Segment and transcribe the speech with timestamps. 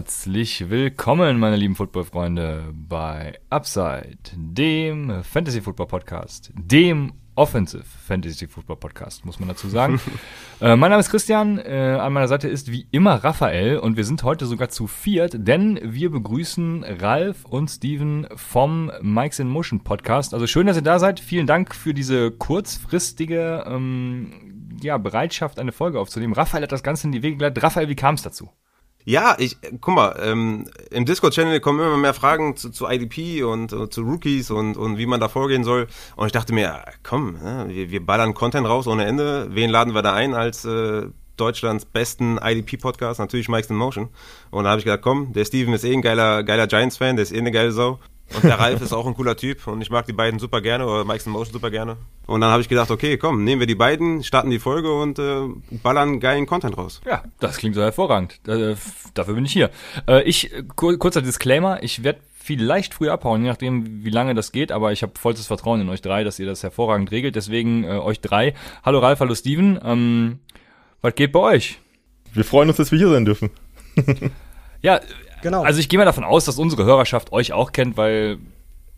[0.00, 9.38] Herzlich willkommen, meine lieben Football-Freunde, bei Upside, dem Fantasy-Football-Podcast, dem Offensive Fantasy Football Podcast, muss
[9.38, 10.00] man dazu sagen.
[10.62, 14.04] äh, mein Name ist Christian, äh, an meiner Seite ist wie immer Raphael und wir
[14.04, 19.84] sind heute sogar zu viert, denn wir begrüßen Ralf und Steven vom Mikes in Motion
[19.84, 20.32] Podcast.
[20.32, 21.20] Also schön, dass ihr da seid.
[21.20, 26.32] Vielen Dank für diese kurzfristige ähm, ja, Bereitschaft, eine Folge aufzunehmen.
[26.32, 27.62] Raphael hat das Ganze in die Wege geleitet.
[27.62, 28.48] Raphael, wie kam es dazu?
[29.04, 33.72] Ja, ich, guck mal, ähm, im Discord-Channel kommen immer mehr Fragen zu, zu IDP und,
[33.72, 35.86] und zu Rookies und, und wie man da vorgehen soll.
[36.16, 39.48] Und ich dachte mir, komm, ja, wir, wir ballern Content raus ohne Ende.
[39.50, 43.20] Wen laden wir da ein als äh, Deutschlands besten IDP-Podcast?
[43.20, 44.10] Natürlich Mike's in Motion.
[44.50, 47.22] Und da habe ich gedacht, komm, der Steven ist eh ein geiler, geiler Giants-Fan, der
[47.22, 47.98] ist eh eine geile Sau.
[48.34, 50.86] Und der Ralf ist auch ein cooler Typ und ich mag die beiden super gerne
[50.86, 51.96] oder Mike's in Motion super gerne.
[52.26, 55.18] Und dann habe ich gedacht, okay, komm, nehmen wir die beiden, starten die Folge und
[55.18, 55.48] äh,
[55.82, 57.00] ballern geilen Content raus.
[57.06, 58.40] Ja, das klingt so hervorragend.
[58.46, 58.76] Äh,
[59.14, 59.70] dafür bin ich hier.
[60.08, 64.72] Äh, ich, kurzer Disclaimer, ich werde vielleicht früher abhauen, je nachdem, wie lange das geht,
[64.72, 67.36] aber ich habe vollstes Vertrauen in euch drei, dass ihr das hervorragend regelt.
[67.36, 68.54] Deswegen äh, euch drei.
[68.84, 69.78] Hallo Ralf, hallo Steven.
[69.84, 70.38] Ähm,
[71.02, 71.78] was geht bei euch?
[72.32, 73.50] Wir freuen uns, dass wir hier sein dürfen.
[74.82, 75.00] ja,
[75.42, 75.62] Genau.
[75.62, 78.38] Also ich gehe mal davon aus, dass unsere Hörerschaft euch auch kennt, weil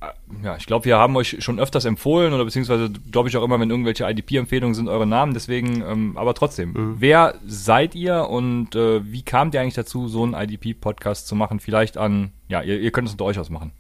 [0.01, 3.45] äh, ja, ich glaube, wir haben euch schon öfters empfohlen oder beziehungsweise glaube ich auch
[3.45, 5.35] immer, wenn irgendwelche IDP-Empfehlungen sind, eure Namen.
[5.35, 6.97] Deswegen, ähm, aber trotzdem, mhm.
[6.99, 11.61] wer seid ihr und äh, wie kamt ihr eigentlich dazu, so einen IDP-Podcast zu machen?
[11.61, 13.73] Vielleicht an, ja, ihr, ihr könnt es unter euch ausmachen.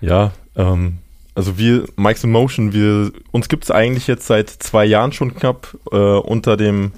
[0.00, 0.98] Ja, ähm,
[1.34, 5.34] also wir, Mike's in Motion, wir, uns gibt es eigentlich jetzt seit zwei Jahren schon
[5.34, 6.92] knapp äh, unter dem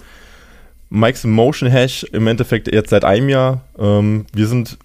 [0.88, 3.62] Mike's Motion Hash im Endeffekt jetzt seit einem Jahr.
[3.78, 4.78] Ähm, wir sind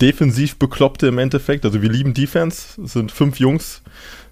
[0.00, 1.64] defensiv Bekloppte im Endeffekt.
[1.64, 2.80] Also wir lieben Defense.
[2.82, 3.82] Es sind fünf Jungs,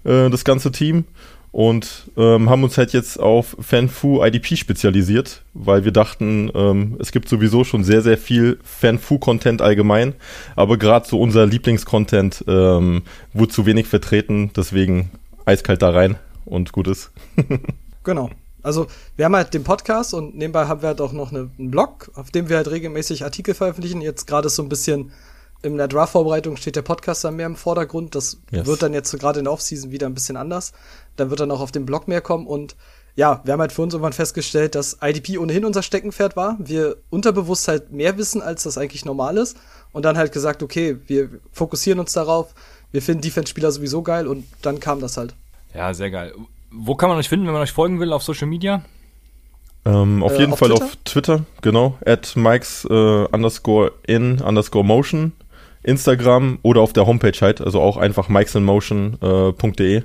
[0.03, 1.05] äh, das ganze Team.
[1.51, 7.13] Und ähm, haben uns halt jetzt auf FanFu IDP spezialisiert, weil wir dachten, ähm, es
[7.13, 10.15] gibt sowieso schon sehr, sehr viel FanFu-Content allgemein.
[10.57, 14.51] Aber gerade so unser Lieblingscontent ähm, wurde zu wenig vertreten.
[14.53, 15.11] Deswegen
[15.45, 17.11] eiskalt da rein und gut ist.
[18.03, 18.29] genau.
[18.65, 21.69] Also wir haben halt den Podcast und nebenbei haben wir halt auch noch eine, einen
[21.69, 24.01] Blog, auf dem wir halt regelmäßig Artikel veröffentlichen.
[24.01, 25.11] Jetzt gerade so ein bisschen
[25.61, 28.15] in der Draft-Vorbereitung steht der Podcast dann mehr im Vordergrund.
[28.15, 28.65] Das yes.
[28.65, 30.73] wird dann jetzt so gerade in der Offseason wieder ein bisschen anders.
[31.15, 32.75] Dann wird dann auch auf dem Blog mehr kommen und
[33.15, 36.57] ja, wir haben halt für uns irgendwann festgestellt, dass IDP ohnehin unser Steckenpferd war.
[36.59, 39.57] Wir unterbewusst halt mehr wissen, als das eigentlich normal ist.
[39.93, 42.53] Und dann halt gesagt, okay, wir fokussieren uns darauf.
[42.91, 45.33] Wir finden Defense-Spieler sowieso geil und dann kam das halt.
[45.73, 46.33] Ja, sehr geil.
[46.77, 48.83] Wo kann man euch finden, wenn man euch folgen will auf Social Media?
[49.85, 50.85] Ähm, auf äh, jeden auf Fall Twitter?
[50.85, 51.97] auf Twitter, genau.
[52.05, 55.33] At Mikes äh, underscore in underscore motion.
[55.83, 59.97] Instagram oder auf der Homepage halt, also auch einfach mikesinmotion.de.
[59.97, 60.03] Äh,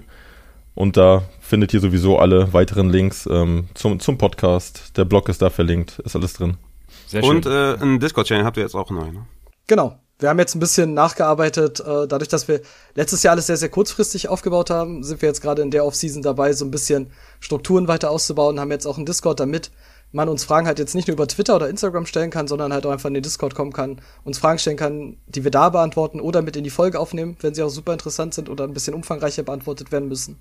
[0.75, 4.97] und da findet ihr sowieso alle weiteren Links ähm, zum, zum Podcast.
[4.97, 6.59] Der Blog ist da verlinkt, ist alles drin.
[7.07, 7.37] Sehr schön.
[7.37, 9.27] Und äh, einen Discord-Channel habt ihr jetzt auch neu, ne?
[9.67, 11.81] Genau, wir haben jetzt ein bisschen nachgearbeitet.
[11.81, 12.61] Äh, dadurch, dass wir
[12.95, 16.23] letztes Jahr alles sehr, sehr kurzfristig aufgebaut haben, sind wir jetzt gerade in der Offseason
[16.23, 17.11] dabei, so ein bisschen
[17.41, 19.71] Strukturen weiter auszubauen, haben jetzt auch einen Discord, damit
[20.13, 22.85] man uns Fragen halt jetzt nicht nur über Twitter oder Instagram stellen kann, sondern halt
[22.85, 26.21] auch einfach in den Discord kommen kann, uns Fragen stellen kann, die wir da beantworten
[26.21, 28.95] oder mit in die Folge aufnehmen, wenn sie auch super interessant sind oder ein bisschen
[28.95, 30.41] umfangreicher beantwortet werden müssen.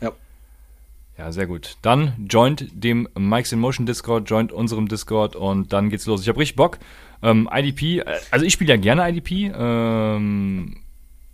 [0.00, 0.12] Ja.
[1.16, 1.78] Ja, sehr gut.
[1.80, 6.20] Dann joint dem Mike's in Motion Discord, joint unserem Discord und dann geht's los.
[6.20, 6.78] Ich habe richtig Bock.
[7.22, 9.52] Ähm, IDP, äh, also ich spiele ja gerne IDP.
[9.56, 10.76] Ähm,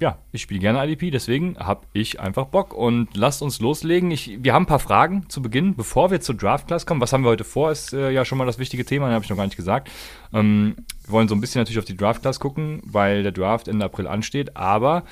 [0.03, 4.10] ja, ich spiele gerne IDP, deswegen habe ich einfach Bock und lasst uns loslegen.
[4.10, 7.00] Ich, wir haben ein paar Fragen zu Beginn, bevor wir zur Draft Class kommen.
[7.00, 7.70] Was haben wir heute vor?
[7.70, 9.91] Ist äh, ja schon mal das wichtige Thema, habe ich noch gar nicht gesagt.
[10.34, 13.69] Ähm, wir wollen so ein bisschen natürlich auf die Draft Class gucken, weil der Draft
[13.69, 14.56] Ende April ansteht.
[14.56, 15.04] Aber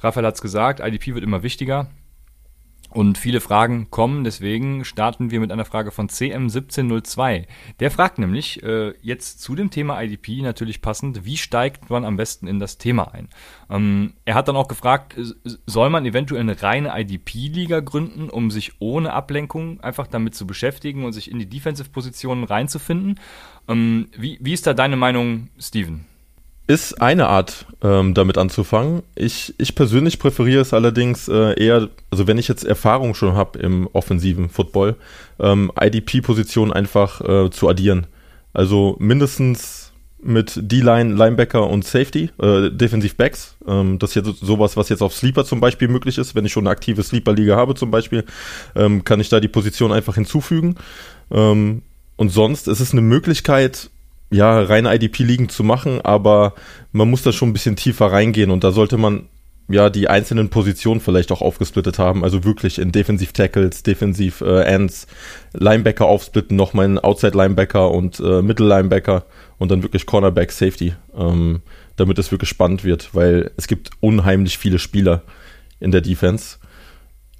[0.00, 1.86] Raphael hat es gesagt, IDP wird immer wichtiger.
[2.94, 7.46] Und viele Fragen kommen, deswegen starten wir mit einer Frage von CM1702.
[7.80, 12.16] Der fragt nämlich äh, jetzt zu dem Thema IDP natürlich passend, wie steigt man am
[12.16, 13.28] besten in das Thema ein?
[13.68, 15.16] Ähm, er hat dann auch gefragt,
[15.66, 21.04] soll man eventuell eine reine IDP-Liga gründen, um sich ohne Ablenkung einfach damit zu beschäftigen
[21.04, 23.18] und sich in die Defensive-Positionen reinzufinden?
[23.66, 26.04] Ähm, wie, wie ist da deine Meinung, Steven?
[26.66, 29.02] Ist eine Art, ähm, damit anzufangen.
[29.14, 33.58] Ich, ich persönlich präferiere es allerdings äh, eher, also wenn ich jetzt Erfahrung schon habe
[33.58, 34.96] im offensiven Football,
[35.38, 38.06] ähm, IDP-Positionen einfach äh, zu addieren.
[38.54, 43.56] Also mindestens mit D-Line, Linebacker und Safety, äh, Defensive Backs.
[43.66, 46.34] Ähm, das ist jetzt sowas, was jetzt auf Sleeper zum Beispiel möglich ist.
[46.34, 48.24] Wenn ich schon eine aktive Sleeper-Liga habe zum Beispiel,
[48.74, 50.76] ähm, kann ich da die Position einfach hinzufügen.
[51.30, 51.82] Ähm,
[52.16, 53.90] und sonst ist es eine Möglichkeit,
[54.34, 56.54] ja, reine IDP-Ligen zu machen, aber
[56.92, 59.28] man muss da schon ein bisschen tiefer reingehen und da sollte man
[59.68, 64.62] ja die einzelnen Positionen vielleicht auch aufgesplittet haben, also wirklich in Defensiv Tackles, Defensiv äh,
[64.62, 65.06] Ends,
[65.52, 69.24] Linebacker aufsplitten, nochmal in Outside Linebacker und äh, Middle Linebacker
[69.58, 71.62] und dann wirklich Cornerback Safety, ähm,
[71.96, 75.22] damit es wirklich spannend wird, weil es gibt unheimlich viele Spieler
[75.78, 76.58] in der Defense.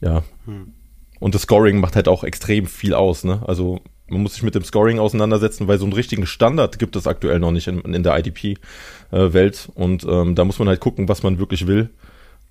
[0.01, 0.23] Ja.
[0.47, 0.73] Hm.
[1.19, 3.43] Und das Scoring macht halt auch extrem viel aus, ne?
[3.47, 7.07] Also man muss sich mit dem Scoring auseinandersetzen, weil so einen richtigen Standard gibt es
[7.07, 9.69] aktuell noch nicht in, in der IDP-Welt.
[9.69, 11.91] Äh, und ähm, da muss man halt gucken, was man wirklich will.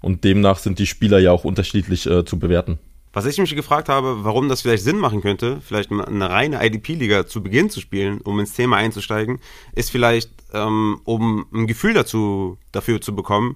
[0.02, 2.80] Und demnach sind die Spieler ja auch unterschiedlich äh, zu bewerten.
[3.14, 7.28] Was ich mich gefragt habe, warum das vielleicht Sinn machen könnte, vielleicht eine reine IDP-Liga
[7.28, 9.40] zu Beginn zu spielen, um ins Thema einzusteigen,
[9.76, 13.56] ist vielleicht, ähm, um ein Gefühl dazu, dafür zu bekommen,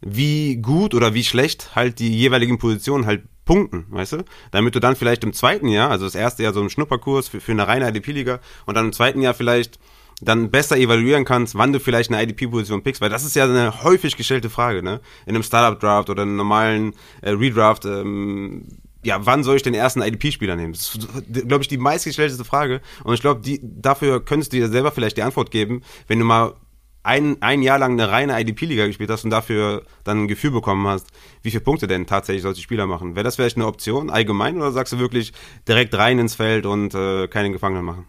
[0.00, 4.24] wie gut oder wie schlecht halt die jeweiligen Positionen halt punkten, weißt du?
[4.50, 7.40] Damit du dann vielleicht im zweiten Jahr, also das erste Jahr so ein Schnupperkurs für,
[7.40, 9.78] für eine reine IDP-Liga und dann im zweiten Jahr vielleicht
[10.20, 13.82] dann besser evaluieren kannst, wann du vielleicht eine IDP-Position pickst, weil das ist ja eine
[13.82, 15.00] häufig gestellte Frage, ne?
[15.26, 18.66] In einem Startup-Draft oder einem normalen äh, Redraft, ähm,
[19.04, 20.72] ja, wann soll ich den ersten IDP-Spieler nehmen?
[20.72, 22.80] Das ist, glaube ich, die meistgestellteste Frage.
[23.04, 26.54] Und ich glaube, dafür könntest du dir selber vielleicht die Antwort geben, wenn du mal
[27.06, 30.86] ein, ein Jahr lang eine reine IDP-Liga gespielt hast und dafür dann ein Gefühl bekommen
[30.86, 31.06] hast,
[31.42, 33.14] wie viele Punkte denn tatsächlich solche Spieler machen.
[33.14, 35.32] Wäre das vielleicht eine Option allgemein oder sagst du wirklich
[35.68, 38.06] direkt rein ins Feld und äh, keinen Gefangenen machen?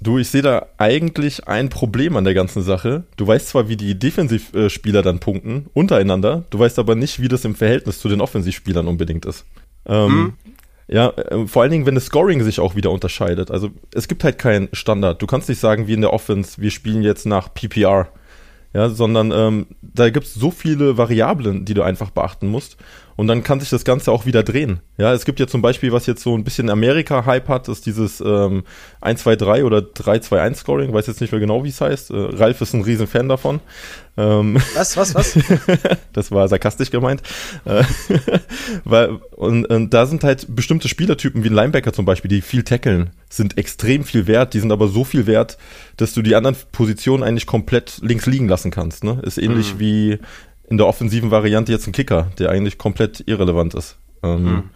[0.00, 3.04] Du, ich sehe da eigentlich ein Problem an der ganzen Sache.
[3.16, 7.44] Du weißt zwar, wie die Defensivspieler dann punkten, untereinander, du weißt aber nicht, wie das
[7.44, 9.44] im Verhältnis zu den Offensivspielern unbedingt ist.
[9.86, 10.32] Ähm, hm.
[10.88, 13.50] Ja, äh, vor allen Dingen, wenn das Scoring sich auch wieder unterscheidet.
[13.50, 15.20] Also es gibt halt keinen Standard.
[15.20, 18.08] Du kannst nicht sagen, wie in der Offense, wir spielen jetzt nach PPR
[18.76, 22.76] ja, sondern ähm, da gibt es so viele Variablen, die du einfach beachten musst.
[23.16, 24.80] Und dann kann sich das Ganze auch wieder drehen.
[24.98, 28.20] Ja, es gibt ja zum Beispiel, was jetzt so ein bisschen Amerika-Hype hat, ist dieses
[28.20, 28.64] ähm,
[29.00, 32.10] 1-2-3 oder 3-2-1-Scoring, weiß jetzt nicht mehr genau, wie es heißt.
[32.10, 33.60] Äh, Ralf ist ein riesen Fan davon.
[34.18, 35.38] Ähm, was, was, was?
[36.12, 37.22] das war sarkastisch gemeint.
[37.64, 37.84] Äh,
[38.84, 42.64] weil, und, und da sind halt bestimmte Spielertypen, wie ein Linebacker zum Beispiel, die viel
[42.64, 44.52] tackeln, sind extrem viel wert.
[44.52, 45.56] Die sind aber so viel wert,
[45.96, 49.04] dass du die anderen Positionen eigentlich komplett links liegen lassen kannst.
[49.04, 49.20] Ne?
[49.22, 49.80] Ist ähnlich mhm.
[49.80, 50.18] wie
[50.68, 53.96] in der offensiven Variante jetzt ein Kicker, der eigentlich komplett irrelevant ist.
[54.22, 54.70] Ähm, mhm.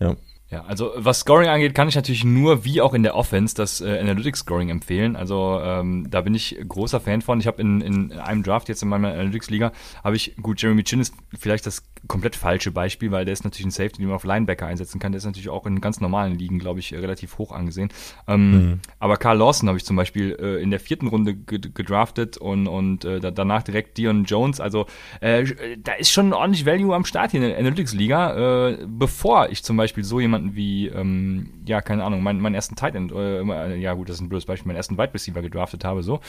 [0.00, 0.16] Ja.
[0.50, 3.80] Ja, also was Scoring angeht, kann ich natürlich nur wie auch in der Offense das
[3.80, 5.14] äh, Analytics Scoring empfehlen.
[5.14, 7.38] Also ähm, da bin ich großer Fan von.
[7.38, 9.70] Ich habe in, in einem Draft jetzt in meiner Analytics Liga
[10.02, 13.66] habe ich gut Jeremy Chin ist vielleicht das komplett falsche Beispiel, weil der ist natürlich
[13.66, 15.12] ein Safety, den man auf Linebacker einsetzen kann.
[15.12, 17.90] Der ist natürlich auch in ganz normalen Ligen, glaube ich, relativ hoch angesehen.
[18.26, 18.80] Ähm, mhm.
[18.98, 23.04] Aber Carl Lawson habe ich zum Beispiel äh, in der vierten Runde gedraftet und, und
[23.04, 24.60] äh, danach direkt Dion Jones.
[24.60, 24.86] Also
[25.20, 25.44] äh,
[25.78, 29.76] da ist schon ordentlich Value am Start hier in der Analytics-Liga, äh, bevor ich zum
[29.76, 33.94] Beispiel so jemanden wie, ähm, ja, keine Ahnung, meinen, meinen ersten Tight End, äh, ja
[33.94, 36.20] gut, das ist ein blödes Beispiel, meinen ersten Wide Receiver gedraftet habe, so.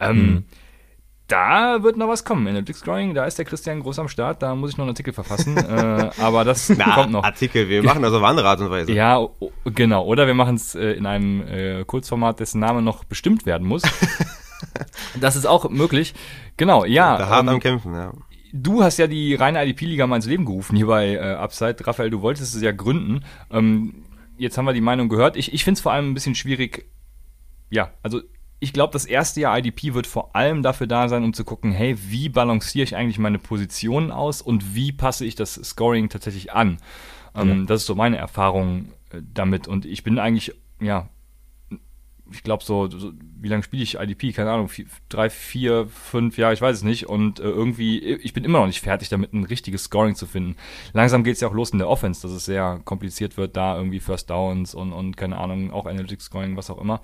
[0.00, 0.44] Ähm, mhm
[1.30, 2.46] da wird noch was kommen.
[2.46, 5.12] Analytics Drawing, da ist der Christian groß am Start, da muss ich noch einen Artikel
[5.12, 5.56] verfassen.
[5.56, 7.24] äh, aber das Na, kommt noch.
[7.24, 8.92] Artikel, wir machen das auf andere Art und Weise.
[8.92, 9.26] Ja,
[9.64, 10.04] genau.
[10.04, 13.82] Oder wir machen es äh, in einem äh, Kurzformat, dessen Name noch bestimmt werden muss.
[15.20, 16.14] das ist auch möglich.
[16.56, 17.16] Genau, ja.
[17.16, 18.12] Da hart ähm, am Kämpfen, ja.
[18.52, 21.86] Du hast ja die reine IDP-Liga mal ins Leben gerufen hier bei äh, Upside.
[21.86, 23.24] Raphael, du wolltest es ja gründen.
[23.50, 24.04] Ähm,
[24.36, 25.36] jetzt haben wir die Meinung gehört.
[25.36, 26.86] Ich, ich finde es vor allem ein bisschen schwierig.
[27.70, 28.20] Ja, also
[28.58, 31.72] ich glaube, das erste Jahr IDP wird vor allem dafür da sein, um zu gucken,
[31.72, 36.52] hey, wie balanciere ich eigentlich meine Positionen aus und wie passe ich das Scoring tatsächlich
[36.52, 36.78] an.
[37.34, 37.66] Ähm, ja.
[37.66, 39.66] Das ist so meine Erfahrung äh, damit.
[39.66, 41.08] Und ich bin eigentlich, ja,
[42.32, 44.32] ich glaube so, so, wie lange spiele ich IDP?
[44.32, 47.08] Keine Ahnung, vier, drei, vier, fünf Jahre, ich weiß es nicht.
[47.08, 50.56] Und äh, irgendwie, ich bin immer noch nicht fertig damit, ein richtiges Scoring zu finden.
[50.92, 53.76] Langsam geht es ja auch los in der Offense, dass es sehr kompliziert wird, da
[53.76, 57.00] irgendwie First Downs und, und keine Ahnung, auch Analytics Scoring, was auch immer.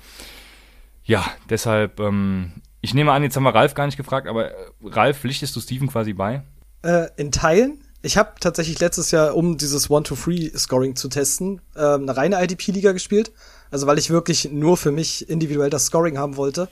[1.05, 4.55] Ja, deshalb, ähm, ich nehme an, jetzt haben wir Ralf gar nicht gefragt, aber äh,
[4.85, 6.43] Ralf, pflichtest du Steven quasi bei?
[6.83, 7.83] Äh, in Teilen.
[8.03, 13.33] Ich habe tatsächlich letztes Jahr, um dieses One-to-Free-Scoring zu testen, äh, eine reine IDP-Liga gespielt.
[13.71, 16.69] Also weil ich wirklich nur für mich individuell das Scoring haben wollte.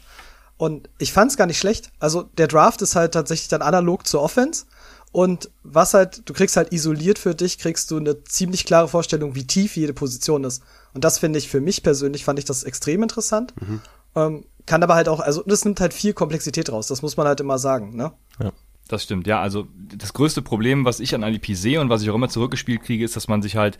[0.57, 1.91] Und ich fand es gar nicht schlecht.
[1.99, 4.67] Also der Draft ist halt tatsächlich dann analog zur Offense.
[5.11, 9.35] Und was halt, du kriegst halt isoliert für dich, kriegst du eine ziemlich klare Vorstellung,
[9.35, 10.63] wie tief jede Position ist.
[10.93, 13.55] Und das finde ich für mich persönlich, fand ich das extrem interessant.
[13.61, 13.81] Mhm.
[14.17, 17.27] Ähm, kann aber halt auch, also das nimmt halt viel Komplexität raus, das muss man
[17.27, 18.13] halt immer sagen, ne?
[18.41, 18.53] Ja.
[18.89, 19.41] Das stimmt, ja.
[19.41, 22.83] Also das größte Problem, was ich an IDP sehe und was ich auch immer zurückgespielt
[22.83, 23.79] kriege, ist, dass man sich halt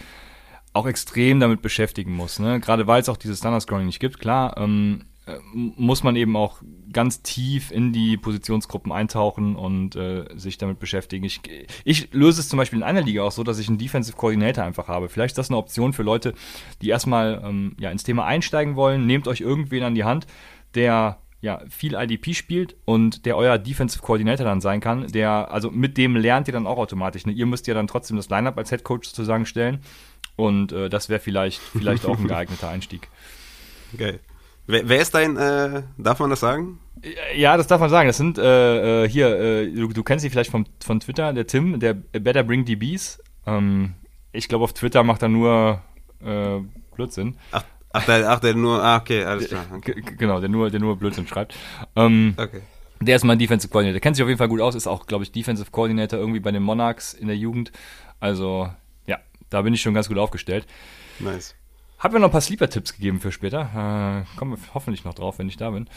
[0.75, 2.39] auch extrem damit beschäftigen muss.
[2.39, 2.61] Ne?
[2.61, 6.61] Gerade weil es auch dieses Standard-Scrolling nicht gibt, klar, ähm, äh, muss man eben auch
[6.93, 11.25] ganz tief in die Positionsgruppen eintauchen und äh, sich damit beschäftigen.
[11.25, 11.41] Ich,
[11.85, 14.65] ich löse es zum Beispiel in einer Liga auch so, dass ich einen Defensive Coordinator
[14.65, 15.09] einfach habe.
[15.09, 16.35] Vielleicht ist das eine Option für Leute,
[16.83, 19.07] die erstmal ähm, ja, ins Thema einsteigen wollen.
[19.07, 20.27] Nehmt euch irgendwen an die Hand,
[20.75, 25.71] der ja, viel IDP spielt und der euer Defensive Coordinator dann sein kann, der, also
[25.71, 27.27] mit dem lernt ihr dann auch automatisch.
[27.27, 27.33] Ne?
[27.33, 29.81] Ihr müsst ja dann trotzdem das Lineup als Head Coach sozusagen stellen.
[30.37, 33.09] Und äh, das wäre vielleicht, vielleicht auch ein geeigneter Einstieg.
[33.97, 34.21] Geil.
[34.67, 36.81] Wer, wer ist dein, äh, darf man das sagen?
[37.37, 38.09] Ja, das darf man sagen.
[38.09, 41.47] Das sind äh, äh, hier, äh, du, du kennst sie vielleicht vom, von Twitter, der
[41.47, 43.23] Tim, der Better Bring DBs.
[43.47, 43.95] Ähm,
[44.33, 45.83] ich glaube, auf Twitter macht er nur
[46.25, 46.61] äh,
[46.95, 47.37] Blödsinn.
[47.53, 49.67] Ach, ach, der, ach, der nur, ah, okay, alles klar.
[49.77, 50.03] Okay.
[50.17, 51.55] Genau, der nur, der nur Blödsinn schreibt.
[51.95, 52.63] Ähm, okay.
[53.01, 53.95] Der ist mein Defensive Coordinator.
[53.95, 56.41] Der kennt sich auf jeden Fall gut aus, ist auch, glaube ich, Defensive Coordinator irgendwie
[56.41, 57.71] bei den Monarchs in der Jugend.
[58.19, 58.71] Also,
[59.55, 60.67] da bin ich schon ganz gut aufgestellt.
[61.19, 61.55] Nice.
[61.99, 64.25] Hab mir noch ein paar Sleeper-Tipps gegeben für später.
[64.27, 65.89] Äh, kommen wir hoffentlich noch drauf, wenn ich da bin.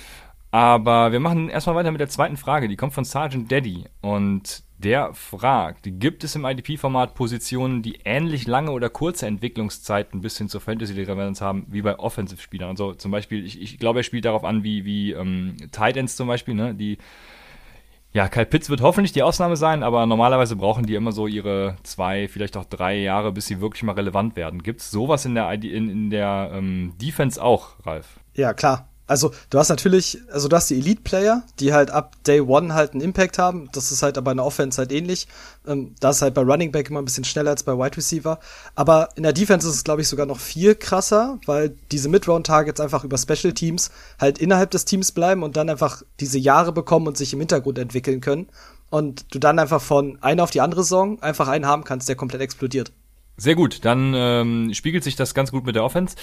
[0.51, 2.69] Aber wir machen erstmal weiter mit der zweiten Frage.
[2.69, 3.85] Die kommt von Sergeant Daddy.
[3.99, 10.37] Und der fragt, gibt es im IDP-Format Positionen, die ähnlich lange oder kurze Entwicklungszeiten bis
[10.37, 12.69] hin zur Fantasy-Relevanz haben, wie bei Offensive-Spielern?
[12.69, 16.15] Also zum Beispiel, ich, ich glaube, er spielt darauf an, wie, wie ähm, Tight Ends
[16.15, 16.75] zum Beispiel, ne?
[16.75, 16.99] die
[18.17, 21.75] ja, Kyle Pitts wird hoffentlich die Ausnahme sein, aber normalerweise brauchen die immer so ihre
[21.83, 24.63] zwei, vielleicht auch drei Jahre, bis sie wirklich mal relevant werden.
[24.63, 28.19] Gibt es sowas in der, in, in der ähm, Defense auch, Ralf?
[28.33, 28.89] Ja, klar.
[29.07, 32.91] Also du hast natürlich, also du hast die Elite-Player, die halt ab Day One halt
[32.91, 33.69] einen Impact haben.
[33.71, 35.27] Das ist halt aber in der Offense halt ähnlich.
[35.65, 38.39] Ähm, da ist halt bei Running Back immer ein bisschen schneller als bei Wide Receiver.
[38.75, 42.81] Aber in der Defense ist es, glaube ich, sogar noch viel krasser, weil diese Mid-Round-Targets
[42.81, 47.07] einfach über Special Teams halt innerhalb des Teams bleiben und dann einfach diese Jahre bekommen
[47.07, 48.47] und sich im Hintergrund entwickeln können.
[48.89, 52.15] Und du dann einfach von einer auf die andere Saison einfach einen haben kannst, der
[52.15, 52.91] komplett explodiert.
[53.37, 56.15] Sehr gut, dann ähm, spiegelt sich das ganz gut mit der Offense.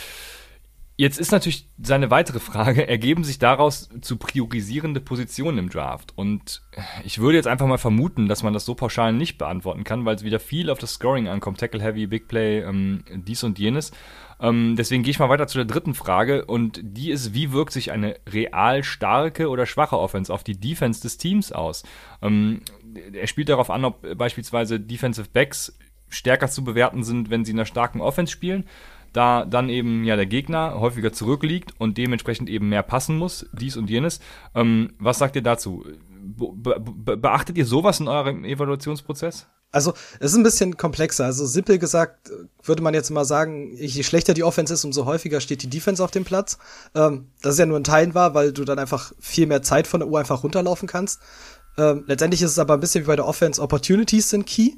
[0.96, 6.12] Jetzt ist natürlich seine weitere Frage, ergeben sich daraus zu priorisierende Positionen im Draft?
[6.16, 6.62] Und
[7.04, 10.14] ich würde jetzt einfach mal vermuten, dass man das so pauschal nicht beantworten kann, weil
[10.14, 13.90] es wieder viel auf das Scoring ankommt, Tackle Heavy, Big Play, ähm, dies und jenes.
[14.40, 17.72] Ähm, deswegen gehe ich mal weiter zu der dritten Frage und die ist, wie wirkt
[17.72, 21.82] sich eine real starke oder schwache Offense auf die Defense des Teams aus?
[22.22, 22.60] Ähm,
[23.12, 25.76] er spielt darauf an, ob beispielsweise Defensive Backs
[26.08, 28.64] stärker zu bewerten sind, wenn sie in einer starken Offense spielen
[29.14, 33.76] da dann eben ja der Gegner häufiger zurückliegt und dementsprechend eben mehr passen muss, dies
[33.76, 34.20] und jenes.
[34.54, 35.84] Ähm, was sagt ihr dazu?
[36.08, 39.46] Be be beachtet ihr sowas in eurem Evaluationsprozess?
[39.70, 41.24] Also, es ist ein bisschen komplexer.
[41.24, 42.30] Also, simpel gesagt,
[42.62, 46.02] würde man jetzt mal sagen, je schlechter die Offense ist, umso häufiger steht die Defense
[46.02, 46.58] auf dem Platz.
[46.94, 49.86] Ähm, das ist ja nur ein Teilen war, weil du dann einfach viel mehr Zeit
[49.86, 51.20] von der Uhr einfach runterlaufen kannst.
[51.76, 54.74] Ähm, letztendlich ist es aber ein bisschen wie bei der Offense, Opportunities sind key.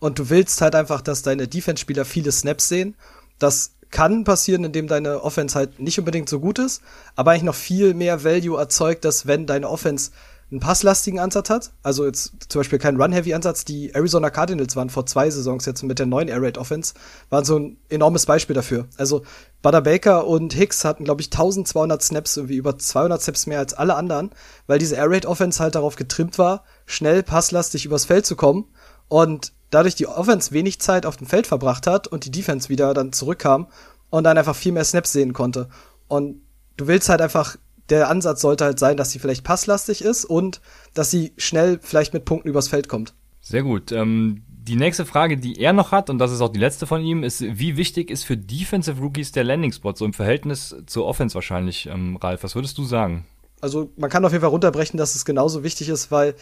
[0.00, 2.96] Und du willst halt einfach, dass deine Defense-Spieler viele Snaps sehen.
[3.38, 6.82] Das kann passieren, indem deine Offense halt nicht unbedingt so gut ist,
[7.16, 10.10] aber eigentlich noch viel mehr Value erzeugt, dass wenn deine Offense
[10.50, 15.06] einen passlastigen Ansatz hat, also jetzt zum Beispiel keinen Run-Heavy-Ansatz, die Arizona Cardinals waren vor
[15.06, 16.94] zwei Saisons jetzt mit der neuen Air Raid Offense,
[17.28, 18.86] waren so ein enormes Beispiel dafür.
[18.96, 19.22] Also
[19.62, 23.74] Butter Baker und Hicks hatten, glaube ich, 1200 Snaps, irgendwie über 200 Snaps mehr als
[23.74, 24.30] alle anderen,
[24.66, 28.66] weil diese Air Raid Offense halt darauf getrimmt war, schnell passlastig übers Feld zu kommen
[29.08, 32.92] und dadurch die Offense wenig Zeit auf dem Feld verbracht hat und die Defense wieder
[32.94, 33.68] dann zurückkam
[34.10, 35.68] und dann einfach viel mehr Snaps sehen konnte.
[36.08, 36.42] Und
[36.76, 37.56] du willst halt einfach,
[37.88, 40.60] der Ansatz sollte halt sein, dass sie vielleicht passlastig ist und
[40.94, 43.14] dass sie schnell vielleicht mit Punkten übers Feld kommt.
[43.40, 43.92] Sehr gut.
[43.92, 47.02] Ähm, die nächste Frage, die er noch hat, und das ist auch die letzte von
[47.02, 51.06] ihm, ist, wie wichtig ist für Defensive Rookies der Landing Spot, so im Verhältnis zur
[51.06, 52.44] Offense wahrscheinlich, ähm, Ralf?
[52.44, 53.26] Was würdest du sagen?
[53.60, 56.34] Also man kann auf jeden Fall runterbrechen, dass es genauso wichtig ist, weil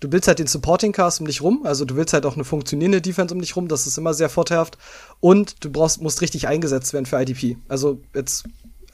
[0.00, 2.44] du willst halt den Supporting Cast um dich rum, also du willst halt auch eine
[2.44, 4.78] funktionierende Defense um dich rum, das ist immer sehr vorteilhaft.
[5.20, 7.58] Und du brauchst, musst richtig eingesetzt werden für IDP.
[7.68, 8.44] Also jetzt,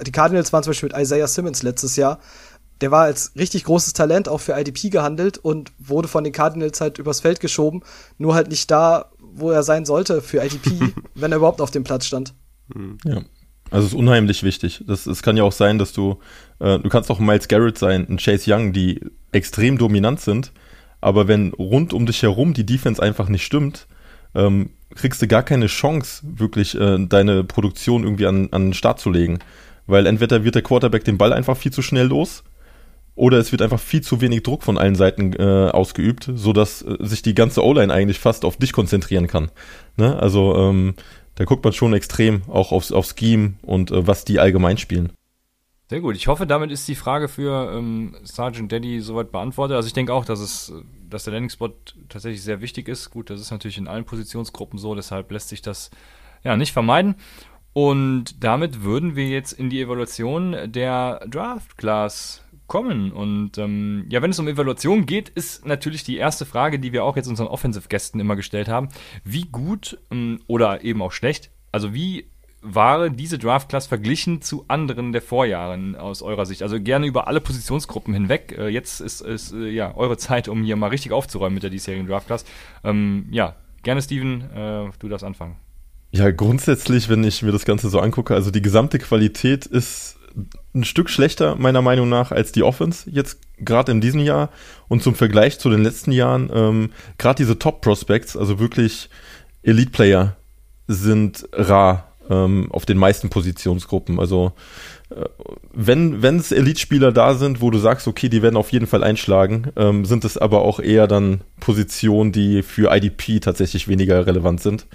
[0.04, 2.18] die Cardinals waren zum Beispiel mit Isaiah Simmons letztes Jahr.
[2.80, 6.80] Der war als richtig großes Talent auch für IDP gehandelt und wurde von den Cardinals
[6.80, 7.82] halt übers Feld geschoben,
[8.18, 11.84] nur halt nicht da, wo er sein sollte für IDP, wenn er überhaupt auf dem
[11.84, 12.34] Platz stand.
[13.04, 13.22] Ja.
[13.70, 14.84] Also es ist unheimlich wichtig.
[14.86, 16.18] Das, es kann ja auch sein, dass du,
[16.60, 19.00] äh, du kannst auch Miles Garrett sein, ein Chase Young, die
[19.32, 20.52] extrem dominant sind,
[21.06, 23.86] aber wenn rund um dich herum die Defense einfach nicht stimmt,
[24.34, 28.98] ähm, kriegst du gar keine Chance, wirklich äh, deine Produktion irgendwie an, an den Start
[28.98, 29.38] zu legen.
[29.86, 32.42] Weil entweder wird der Quarterback den Ball einfach viel zu schnell los,
[33.14, 36.96] oder es wird einfach viel zu wenig Druck von allen Seiten äh, ausgeübt, sodass äh,
[36.98, 39.52] sich die ganze O-Line eigentlich fast auf dich konzentrieren kann.
[39.96, 40.20] Ne?
[40.20, 40.94] Also ähm,
[41.36, 45.12] da guckt man schon extrem auch aufs, aufs Scheme und äh, was die allgemein spielen.
[45.88, 46.16] Sehr gut.
[46.16, 49.76] Ich hoffe, damit ist die Frage für ähm, Sergeant Daddy soweit beantwortet.
[49.76, 50.72] Also ich denke auch, dass es,
[51.08, 51.72] dass der Landing-Spot
[52.08, 53.10] tatsächlich sehr wichtig ist.
[53.10, 55.90] Gut, das ist natürlich in allen Positionsgruppen so, deshalb lässt sich das
[56.44, 57.16] ja nicht vermeiden.
[57.72, 63.12] Und damit würden wir jetzt in die Evaluation der Draft Class kommen.
[63.12, 67.04] Und ähm, ja, wenn es um Evaluation geht, ist natürlich die erste Frage, die wir
[67.04, 68.88] auch jetzt unseren Offensive-Gästen immer gestellt haben.
[69.25, 72.30] Wie gut ähm, oder eben auch schlecht, also wie
[72.75, 76.62] war diese Draft-Class verglichen zu anderen der Vorjahren aus eurer Sicht?
[76.62, 78.54] Also gerne über alle Positionsgruppen hinweg.
[78.58, 81.70] Äh, jetzt ist, ist äh, ja eure Zeit, um hier mal richtig aufzuräumen mit der
[81.70, 82.44] diesjährigen Draft-Class.
[82.85, 85.56] Ähm, ja, gerne Steven, äh, du darfst anfangen.
[86.11, 90.16] Ja, grundsätzlich, wenn ich mir das Ganze so angucke, also die gesamte Qualität ist
[90.75, 94.50] ein Stück schlechter, meiner Meinung nach, als die Offense jetzt gerade in diesem Jahr.
[94.88, 99.08] Und zum Vergleich zu den letzten Jahren, ähm, gerade diese Top-Prospects, also wirklich
[99.62, 100.37] Elite-Player,
[100.88, 104.18] sind rar ähm, auf den meisten Positionsgruppen.
[104.18, 104.52] Also
[105.11, 105.25] äh,
[105.73, 109.68] wenn es Elite-Spieler da sind, wo du sagst, okay, die werden auf jeden Fall einschlagen,
[109.76, 114.87] ähm, sind es aber auch eher dann Positionen, die für IDP tatsächlich weniger relevant sind.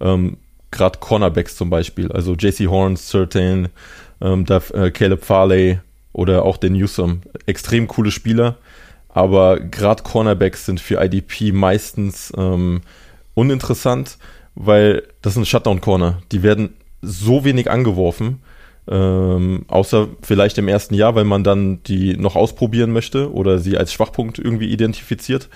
[0.00, 0.38] Ähm,
[0.72, 3.68] Gerade Cornerbacks zum Beispiel, also JC Horns, Certain,
[4.20, 5.78] ähm, da, äh, Caleb Farley
[6.12, 7.22] oder auch den Newsom.
[7.46, 8.56] Extrem coole Spieler,
[9.08, 12.82] aber gerade Cornerbacks sind für IDP meistens ähm,
[13.34, 14.18] uninteressant,
[14.56, 16.22] weil das sind Shutdown-Corner.
[16.32, 18.42] Die werden so wenig angeworfen,
[18.88, 23.76] ähm, außer vielleicht im ersten Jahr, weil man dann die noch ausprobieren möchte oder sie
[23.76, 25.48] als Schwachpunkt irgendwie identifiziert.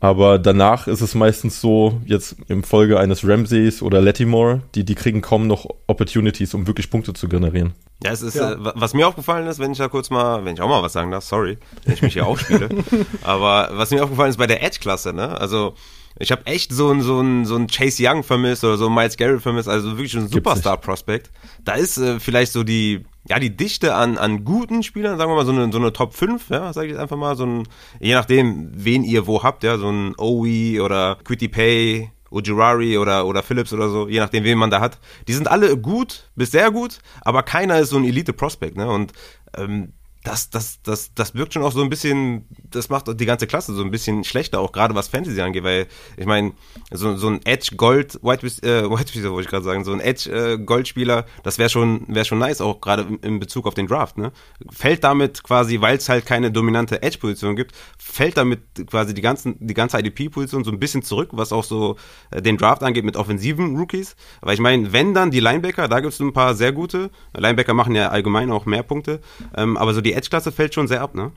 [0.00, 4.94] Aber danach ist es meistens so, jetzt im Folge eines Ramsays oder Latimore, die, die
[4.94, 7.74] kriegen kaum noch Opportunities, um wirklich Punkte zu generieren.
[8.04, 8.52] Ja, es ist, ja.
[8.52, 10.92] Äh, was mir aufgefallen ist, wenn ich da kurz mal, wenn ich auch mal was
[10.92, 12.68] sagen darf, sorry, wenn ich mich hier aufspiele.
[13.22, 15.40] aber was mir aufgefallen ist bei der Edge-Klasse, ne?
[15.40, 15.74] Also,
[16.18, 18.94] ich habe echt so ein so ein so ein Chase Young vermisst oder so ein
[18.94, 21.30] Miles Garrett vermisst, also wirklich ein Superstar Prospect.
[21.64, 25.36] Da ist äh, vielleicht so die ja, die Dichte an, an guten Spielern, sagen wir
[25.36, 27.68] mal, so eine, so eine Top 5, ja, sage ich jetzt einfach mal, so ein,
[28.00, 33.26] je nachdem, wen ihr wo habt, ja, so ein Owie oder Quitty Pay, Ojirari oder,
[33.26, 34.98] oder Phillips oder so, je nachdem, wen man da hat.
[35.26, 39.12] Die sind alle gut, bis sehr gut, aber keiner ist so ein Elite-Prospect, ne, und
[39.56, 39.92] ähm,
[40.28, 43.72] das, das, das, das wirkt schon auch so ein bisschen, das macht die ganze Klasse
[43.72, 45.86] so ein bisschen schlechter, auch gerade was Fantasy angeht, weil
[46.18, 46.52] ich meine,
[46.90, 50.00] so, so ein Edge Gold, White, äh, White Receiver wollte ich gerade sagen, so ein
[50.00, 53.86] Edge äh, Goldspieler, das wäre schon, wäre schon nice, auch gerade in Bezug auf den
[53.86, 54.32] Draft, ne?
[54.70, 59.56] Fällt damit quasi, weil es halt keine dominante Edge-Position gibt, fällt damit quasi die ganzen,
[59.66, 61.96] die ganze IDP-Position so ein bisschen zurück, was auch so
[62.30, 64.14] äh, den Draft angeht mit offensiven Rookies.
[64.42, 67.10] Aber ich meine, wenn dann die Linebacker, da gibt es ein paar sehr gute.
[67.34, 69.20] Linebacker machen ja allgemein auch mehr Punkte,
[69.56, 71.32] ähm, aber so die Edge-Klasse fällt schon sehr ab, ne?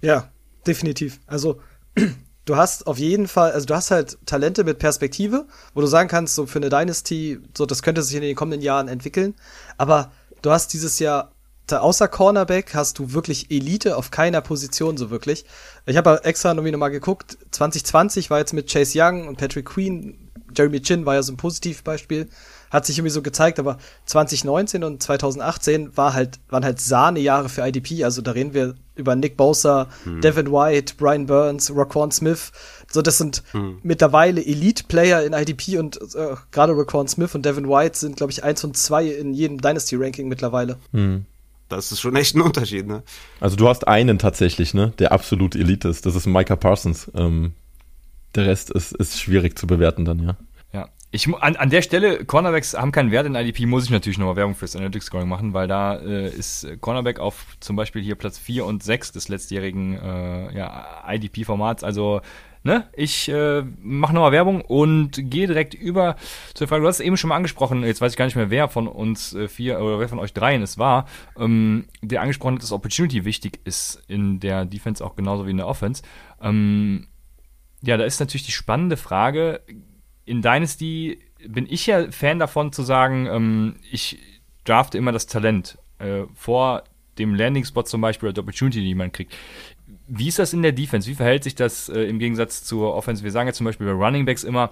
[0.00, 0.30] Ja,
[0.66, 1.20] definitiv.
[1.26, 1.60] Also
[2.44, 6.08] du hast auf jeden Fall, also du hast halt Talente mit Perspektive, wo du sagen
[6.08, 9.34] kannst, so für eine Dynasty, so das könnte sich in den kommenden Jahren entwickeln.
[9.78, 11.30] Aber du hast dieses Jahr
[11.72, 15.46] außer Cornerback hast du wirklich Elite auf keiner Position so wirklich.
[15.86, 17.38] Ich habe extra irgendwie nochmal geguckt.
[17.52, 21.36] 2020 war jetzt mit Chase Young und Patrick Queen, Jeremy Chin war ja so ein
[21.36, 22.28] Positivbeispiel
[22.70, 27.66] hat sich irgendwie so gezeigt, aber 2019 und 2018 war halt, waren halt Sahnejahre für
[27.66, 28.04] IDP.
[28.04, 30.20] Also da reden wir über Nick Bosa, hm.
[30.20, 32.52] Devin White, Brian Burns, Raquan Smith.
[32.90, 33.78] So, das sind hm.
[33.82, 38.44] mittlerweile Elite-Player in IDP und äh, gerade Raquan Smith und Devin White sind, glaube ich,
[38.44, 40.78] eins und zwei in jedem Dynasty-Ranking mittlerweile.
[40.92, 41.26] Hm.
[41.68, 43.02] Das ist schon echt ein Unterschied, ne?
[43.40, 46.06] Also du hast einen tatsächlich, ne, der absolut Elite ist.
[46.06, 47.10] Das ist Micah Parsons.
[47.14, 47.52] Ähm,
[48.34, 50.36] der Rest ist, ist schwierig zu bewerten dann, ja.
[51.14, 54.34] Ich, an, an der Stelle, Cornerbacks haben keinen Wert in IDP, muss ich natürlich nochmal
[54.34, 58.36] Werbung fürs Analytics Scoring machen, weil da äh, ist Cornerback auf zum Beispiel hier Platz
[58.36, 61.84] 4 und 6 des letztjährigen äh, ja, IDP-Formats.
[61.84, 62.20] Also,
[62.64, 66.16] ne, ich äh, mache nochmal Werbung und gehe direkt über
[66.52, 68.50] zur Frage, du hast es eben schon mal angesprochen, jetzt weiß ich gar nicht mehr,
[68.50, 71.06] wer von uns äh, vier oder wer von euch dreien es war,
[71.38, 75.58] ähm, der angesprochen hat, dass Opportunity wichtig ist in der Defense auch genauso wie in
[75.58, 76.02] der Offense.
[76.42, 77.06] Ähm,
[77.82, 79.60] ja, da ist natürlich die spannende Frage,
[80.24, 84.18] in Dynasty bin ich ja Fan davon zu sagen, ähm, ich
[84.64, 86.84] drafte immer das Talent äh, vor
[87.18, 89.34] dem Landing-Spot zum Beispiel oder der Opportunity, die man kriegt.
[90.06, 91.08] Wie ist das in der Defense?
[91.08, 93.22] Wie verhält sich das äh, im Gegensatz zur Offense?
[93.22, 94.70] Wir sagen ja zum Beispiel bei Running Backs immer,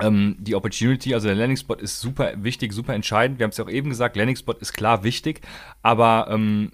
[0.00, 3.38] ähm, die Opportunity, also der Landing-Spot ist super wichtig, super entscheidend.
[3.38, 5.40] Wir haben es ja auch eben gesagt, Landing-Spot ist klar wichtig,
[5.82, 6.70] aber ähm,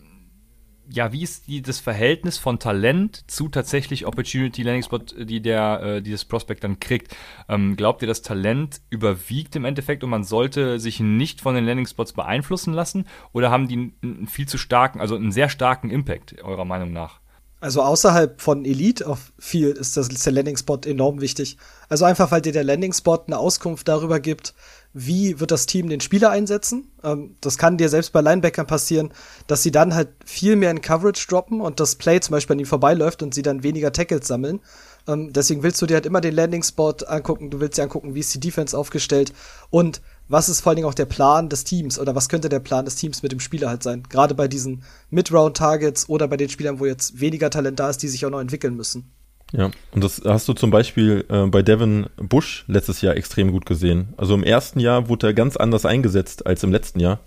[0.89, 5.83] ja, wie ist die, das Verhältnis von Talent zu tatsächlich Opportunity Landing Spot, die der,
[5.83, 7.17] äh, dieses Prospect dann kriegt?
[7.49, 11.65] Ähm, glaubt ihr, das Talent überwiegt im Endeffekt und man sollte sich nicht von den
[11.65, 13.07] Landing Spots beeinflussen lassen?
[13.33, 17.21] Oder haben die einen viel zu starken, also einen sehr starken Impact, eurer Meinung nach?
[17.65, 21.57] Also außerhalb von Elite auf viel ist, das, ist der Landing Spot enorm wichtig.
[21.89, 24.53] Also einfach, weil dir der Landing Spot eine Auskunft darüber gibt,
[24.93, 26.93] wie wird das Team den Spieler einsetzen.
[27.03, 29.15] Ähm, das kann dir selbst bei Linebackern passieren,
[29.47, 32.59] dass sie dann halt viel mehr in Coverage droppen und das Play zum Beispiel an
[32.59, 34.61] ihnen vorbeiläuft und sie dann weniger Tackles sammeln.
[35.09, 38.21] Ähm, deswegen willst du dir halt immer den Landing-Spot angucken, du willst dir angucken, wie
[38.21, 39.33] ist die Defense aufgestellt
[39.71, 42.61] und was ist vor allen Dingen auch der Plan des Teams oder was könnte der
[42.61, 44.03] Plan des Teams mit dem Spieler halt sein.
[44.09, 48.09] Gerade bei diesen Mid-Round-Targets oder bei den Spielern, wo jetzt weniger Talent da ist, die
[48.09, 49.13] sich auch noch entwickeln müssen.
[49.53, 53.67] Ja, und das hast du zum Beispiel äh, bei Devin Bush letztes Jahr extrem gut
[53.67, 54.15] gesehen.
[54.17, 57.21] Also im ersten Jahr wurde er ganz anders eingesetzt als im letzten Jahr.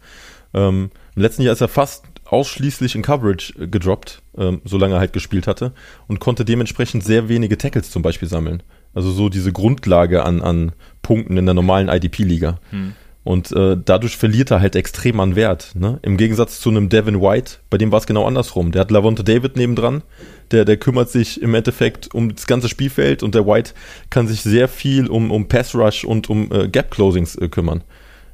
[0.53, 4.99] Ähm, Im letzten Jahr ist er fast ausschließlich in Coverage äh, gedroppt, ähm, solange er
[4.99, 5.73] halt gespielt hatte
[6.07, 8.63] und konnte dementsprechend sehr wenige Tackles zum Beispiel sammeln.
[8.97, 10.71] Also so diese Grundlage an, an
[11.03, 12.57] Punkten in der normalen IDP-Liga.
[12.71, 12.93] Hm.
[13.23, 15.73] Und äh, dadurch verliert er halt extrem an Wert.
[15.75, 15.99] Ne?
[16.01, 18.71] Im Gegensatz zu einem Devin White, bei dem war es genau andersrum.
[18.71, 20.01] Der hat Lavonte David nebendran,
[20.49, 23.73] der, der kümmert sich im Endeffekt um das ganze Spielfeld und der White
[24.09, 27.83] kann sich sehr viel um, um Pass Rush und um äh, Gap Closings äh, kümmern.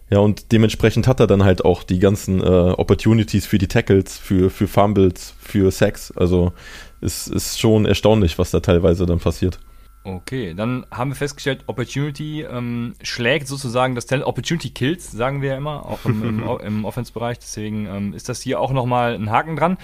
[0.10, 4.18] Ja, und dementsprechend hat er dann halt auch die ganzen äh, Opportunities für die Tackles,
[4.18, 6.14] für, für Fumbles, für Sacks.
[6.16, 6.54] Also
[7.02, 9.60] es ist schon erstaunlich, was da teilweise dann passiert.
[10.06, 14.28] Okay, dann haben wir festgestellt, Opportunity ähm, schlägt sozusagen das Talent.
[14.28, 17.40] Opportunity kills, sagen wir ja immer, auch im, im, im Offense-Bereich.
[17.40, 19.78] Deswegen ähm, ist das hier auch nochmal ein Haken dran.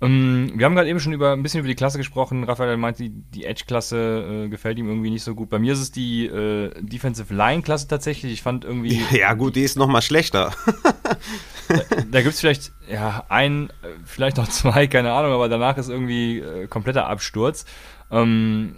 [0.00, 2.44] Ähm, wir haben gerade eben schon über ein bisschen über die Klasse gesprochen.
[2.44, 5.50] Raphael meinte, die, die Edge-Klasse äh, gefällt ihm irgendwie nicht so gut.
[5.50, 8.32] Bei mir ist es die äh, Defensive Line-Klasse tatsächlich.
[8.32, 9.02] Ich fand irgendwie.
[9.10, 10.52] Ja, gut, die ist nochmal schlechter.
[11.68, 15.76] da da gibt es vielleicht ja ein, äh, vielleicht noch zwei, keine Ahnung, aber danach
[15.78, 17.64] ist irgendwie äh, kompletter Absturz.
[18.12, 18.76] Ähm,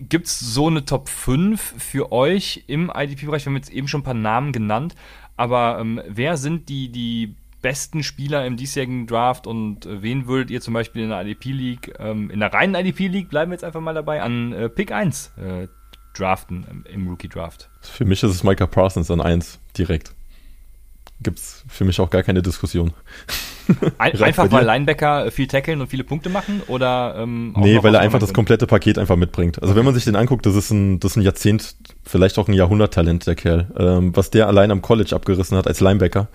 [0.00, 3.44] Gibt es so eine Top 5 für euch im IDP-Bereich?
[3.44, 4.94] Wir haben jetzt eben schon ein paar Namen genannt,
[5.36, 10.50] aber ähm, wer sind die, die besten Spieler im diesjährigen Draft und äh, wen würdet
[10.50, 13.80] ihr zum Beispiel in der IDP-League, ähm, in der reinen IDP-League, bleiben wir jetzt einfach
[13.80, 15.68] mal dabei, an äh, Pick 1 äh,
[16.14, 17.68] draften im, im Rookie-Draft?
[17.80, 20.12] Für mich ist es Micah Parsons an 1 direkt.
[21.20, 22.92] Gibt es für mich auch gar keine Diskussion.
[23.98, 26.62] Ein, einfach weil Linebacker viel tackeln und viele Punkte machen?
[26.66, 29.60] Oder, ähm, nee, weil er einfach das komplette Paket einfach mitbringt.
[29.60, 29.78] Also okay.
[29.78, 32.54] wenn man sich den anguckt, das ist ein, das ist ein Jahrzehnt, vielleicht auch ein
[32.54, 33.66] Jahrhunderttalent, der Kerl.
[33.78, 36.28] Ähm, was der allein am College abgerissen hat als Linebacker.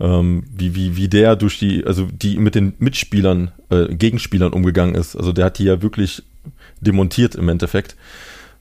[0.00, 4.94] Ähm, wie, wie, wie der durch die, also die mit den Mitspielern, äh, Gegenspielern umgegangen
[4.94, 5.16] ist.
[5.16, 6.22] Also der hat die ja wirklich
[6.80, 7.96] demontiert im Endeffekt.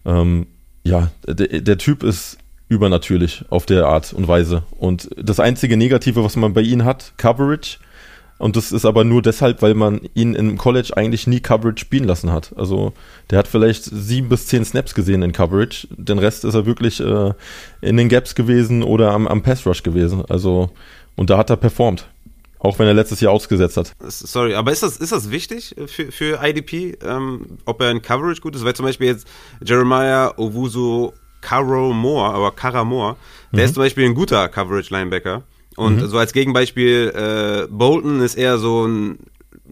[0.06, 0.48] Ähm,
[0.84, 2.38] ja, der, der Typ ist
[2.72, 4.64] übernatürlich auf der Art und Weise.
[4.78, 7.80] Und das einzige Negative, was man bei ihm hat, Coverage,
[8.42, 12.06] und das ist aber nur deshalb, weil man ihn im College eigentlich nie Coverage spielen
[12.06, 12.54] lassen hat.
[12.58, 12.94] Also
[13.30, 15.88] der hat vielleicht sieben bis zehn Snaps gesehen in Coverage.
[15.92, 17.34] Den Rest ist er wirklich äh,
[17.82, 20.24] in den Gaps gewesen oder am, am Pass Rush gewesen.
[20.28, 20.72] Also
[21.16, 22.08] und da hat er performt.
[22.58, 23.94] Auch wenn er letztes Jahr ausgesetzt hat.
[24.08, 28.42] Sorry, aber ist das, ist das wichtig für, für IDP, ähm, ob er in Coverage
[28.42, 28.66] gut ist?
[28.66, 29.28] Weil zum Beispiel jetzt
[29.64, 33.18] Jeremiah Owusu Caro Moore, aber Cara Moore,
[33.52, 33.66] der mhm.
[33.66, 35.44] ist zum Beispiel ein guter Coverage-Linebacker.
[35.82, 36.08] Und mhm.
[36.08, 39.18] so als Gegenbeispiel, äh, Bolton ist eher so ein,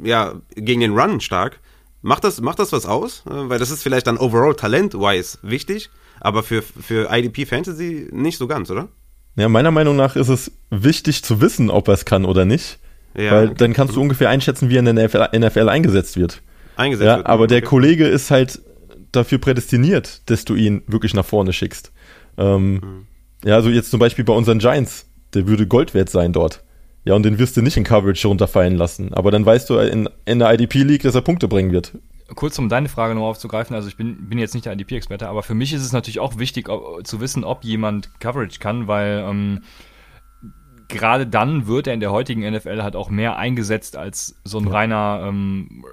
[0.04, 1.60] ja, gegen den Run stark.
[2.02, 3.22] Macht das, macht das was aus?
[3.30, 8.40] Äh, weil das ist vielleicht dann overall talent-wise wichtig, aber für, für IDP Fantasy nicht
[8.40, 8.88] so ganz, oder?
[9.36, 12.80] Ja, meiner Meinung nach ist es wichtig zu wissen, ob er es kann oder nicht.
[13.16, 16.42] Ja, weil dann kannst du ungefähr einschätzen, wie er in der NFL, NFL eingesetzt wird.
[16.76, 17.28] Eingesetzt ja, wird.
[17.28, 17.54] Aber okay.
[17.54, 18.62] der Kollege ist halt
[19.12, 21.92] dafür prädestiniert, dass du ihn wirklich nach vorne schickst.
[22.40, 23.08] Ähm, mhm.
[23.46, 26.64] Ja, also jetzt zum Beispiel bei unseren Giants der würde Gold wert sein dort.
[27.06, 29.14] Ja, und den wirst du nicht in Coverage runterfallen lassen.
[29.14, 31.98] Aber dann weißt du in, in der IDP League, dass er Punkte bringen wird.
[32.36, 35.42] Kurz um deine Frage noch aufzugreifen, also ich bin, bin jetzt nicht der IDP-Experte, aber
[35.42, 39.26] für mich ist es natürlich auch wichtig ob, zu wissen, ob jemand Coverage kann, weil
[39.28, 39.62] ähm,
[40.90, 44.66] gerade dann wird er in der heutigen NFL halt auch mehr eingesetzt als so ein
[44.66, 44.72] ja.
[44.72, 45.84] reiner ähm,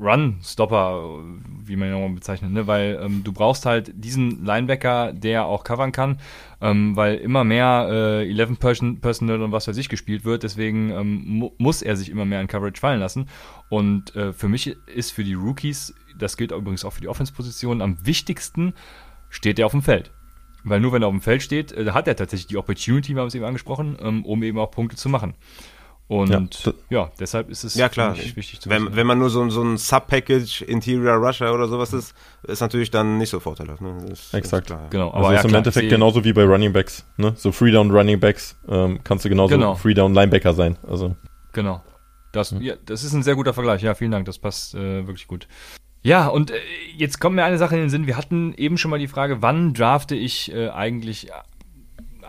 [0.00, 1.20] Run-Stopper,
[1.64, 2.66] wie man ihn nochmal bezeichnet, ne?
[2.66, 6.18] weil ähm, du brauchst halt diesen Linebacker, der auch covern kann,
[6.60, 10.90] ähm, weil immer mehr äh, 11 Person Personal und was weiß ich gespielt wird, deswegen
[10.90, 13.28] ähm, mu muss er sich immer mehr in Coverage fallen lassen.
[13.68, 17.82] Und äh, für mich ist für die Rookies, das gilt übrigens auch für die Offense-Position,
[17.82, 18.74] am wichtigsten
[19.28, 20.10] steht er auf dem Feld.
[20.64, 23.20] Weil nur wenn er auf dem Feld steht, äh, hat er tatsächlich die Opportunity, wir
[23.20, 25.34] haben es eben angesprochen, ähm, um eben auch Punkte zu machen.
[26.08, 28.16] Und ja, ja, deshalb ist es ja, klar.
[28.16, 28.86] wichtig zu wissen.
[28.86, 32.90] Wenn, wenn man nur so, so ein Sub-Package Interior Rusher oder sowas ist, ist natürlich
[32.90, 33.82] dann nicht so vorteilhaft.
[33.82, 33.94] Ne?
[34.08, 34.70] Das, Exakt.
[34.70, 35.08] Das genau.
[35.08, 37.04] Aber also ja, ist im klar, Endeffekt genauso wie bei Running Backs.
[37.18, 37.34] Ne?
[37.36, 39.74] So Free-Down Running Backs ähm, kannst du genauso genau.
[39.74, 40.78] Free-Down Linebacker sein.
[40.88, 41.14] Also.
[41.52, 41.82] Genau.
[42.32, 42.62] Das, mhm.
[42.62, 43.82] ja, das ist ein sehr guter Vergleich.
[43.82, 44.24] Ja, vielen Dank.
[44.24, 45.46] Das passt äh, wirklich gut.
[46.02, 46.54] Ja, und äh,
[46.96, 48.06] jetzt kommt mir eine Sache in den Sinn.
[48.06, 51.28] Wir hatten eben schon mal die Frage, wann drafte ich äh, eigentlich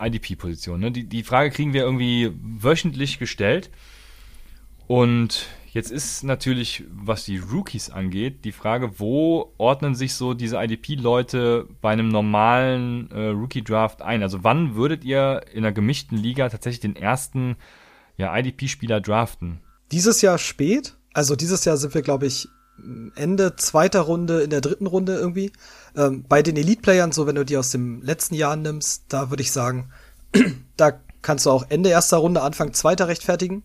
[0.00, 0.80] IDP-Position.
[0.80, 0.90] Ne?
[0.90, 3.70] Die, die Frage kriegen wir irgendwie wöchentlich gestellt.
[4.86, 10.56] Und jetzt ist natürlich, was die Rookies angeht, die Frage, wo ordnen sich so diese
[10.56, 14.22] IDP-Leute bei einem normalen äh, Rookie-Draft ein?
[14.22, 17.56] Also wann würdet ihr in einer gemischten Liga tatsächlich den ersten
[18.16, 19.60] ja, IDP-Spieler draften?
[19.92, 20.96] Dieses Jahr spät.
[21.12, 22.48] Also dieses Jahr sind wir, glaube ich,
[23.14, 25.52] Ende zweiter Runde, in der dritten Runde irgendwie.
[25.96, 29.42] Ähm, bei den Elite-Playern, so wenn du die aus dem letzten Jahr nimmst, da würde
[29.42, 29.90] ich sagen,
[30.76, 33.62] da kannst du auch Ende erster Runde, Anfang zweiter rechtfertigen.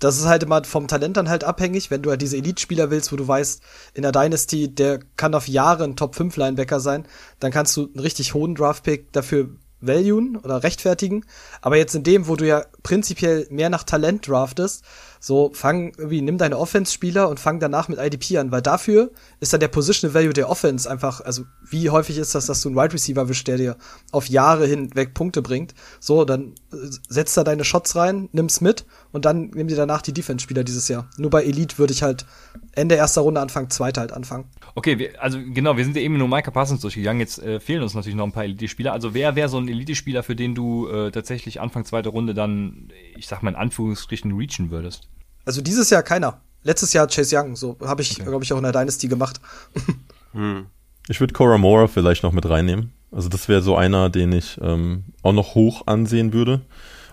[0.00, 3.12] das ist halt immer vom Talent dann halt abhängig, wenn du halt diese Elite-Spieler willst,
[3.12, 3.62] wo du weißt,
[3.94, 7.06] in der Dynasty, der kann auf Jahre ein Top-5-Linebacker sein,
[7.40, 9.48] dann kannst du einen richtig hohen Draft-Pick dafür
[9.80, 11.24] valuen oder rechtfertigen.
[11.60, 14.82] Aber jetzt in dem, wo du ja prinzipiell mehr nach Talent draftest,
[15.20, 19.52] so fang irgendwie, nimm deine Offense-Spieler und fang danach mit IDP an, weil dafür ist
[19.52, 22.78] dann der Positional Value der Offense einfach, also wie häufig ist das, dass du einen
[22.78, 23.76] Wide Receiver wischst, der dir
[24.10, 25.74] auf Jahre hinweg Punkte bringt.
[26.00, 26.76] So, dann äh,
[27.10, 30.88] setz da deine Shots rein, nimm's mit und dann nimm dir danach die Defense-Spieler dieses
[30.88, 31.10] Jahr.
[31.18, 32.24] Nur bei Elite würde ich halt
[32.72, 34.46] Ende erster Runde anfangen, zweite halt anfangen.
[34.76, 37.20] Okay, wir, also genau, wir sind ja eben nur Micah Parsons durchgegangen.
[37.20, 38.92] Jetzt äh, fehlen uns natürlich noch ein paar Elite-Spieler.
[38.92, 42.77] Also wer wäre so ein Elite-Spieler, für den du äh, tatsächlich Anfang zweite Runde dann,
[43.16, 45.08] ich sag mal in Anführungsstrichen, reachen würdest?
[45.44, 46.40] Also dieses Jahr keiner.
[46.62, 48.28] Letztes Jahr Chase Young, so habe ich, okay.
[48.28, 49.40] glaube ich, auch in der Dynasty gemacht.
[50.32, 50.66] hm.
[51.08, 52.92] Ich würde Cora Mora vielleicht noch mit reinnehmen.
[53.10, 56.60] Also das wäre so einer, den ich ähm, auch noch hoch ansehen würde.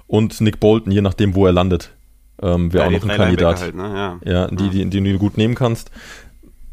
[0.07, 1.91] Und Nick Bolton, je nachdem, wo er landet,
[2.41, 3.61] ähm, wäre ja, auch noch ein Kandidat.
[3.61, 4.19] Halt, ne?
[4.25, 4.31] ja.
[4.31, 5.89] ja, die, die, die du gut nehmen kannst.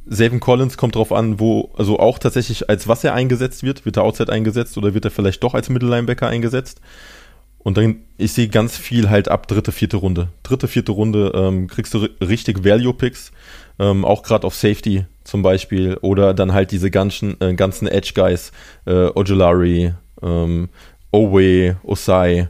[0.07, 3.85] Savin Collins kommt drauf an, wo, also auch tatsächlich als was er eingesetzt wird.
[3.85, 6.81] Wird er Outside eingesetzt oder wird er vielleicht doch als Mittellinebacker eingesetzt?
[7.62, 10.29] Und dann, ich sehe ganz viel halt ab dritte, vierte Runde.
[10.42, 13.33] Dritte, vierte Runde ähm, kriegst du richtig Value-Picks,
[13.79, 15.96] ähm, auch gerade auf Safety zum Beispiel.
[16.01, 18.53] Oder dann halt diese ganzen, äh, ganzen Edge-Guys,
[18.87, 20.68] äh, Ojulari, ähm,
[21.12, 22.48] Owe, Osai,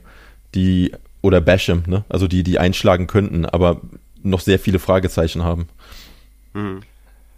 [0.54, 2.04] die, oder Basham, ne?
[2.08, 3.80] Also die, die einschlagen könnten, aber
[4.22, 5.68] noch sehr viele Fragezeichen haben.
[6.54, 6.80] Mhm.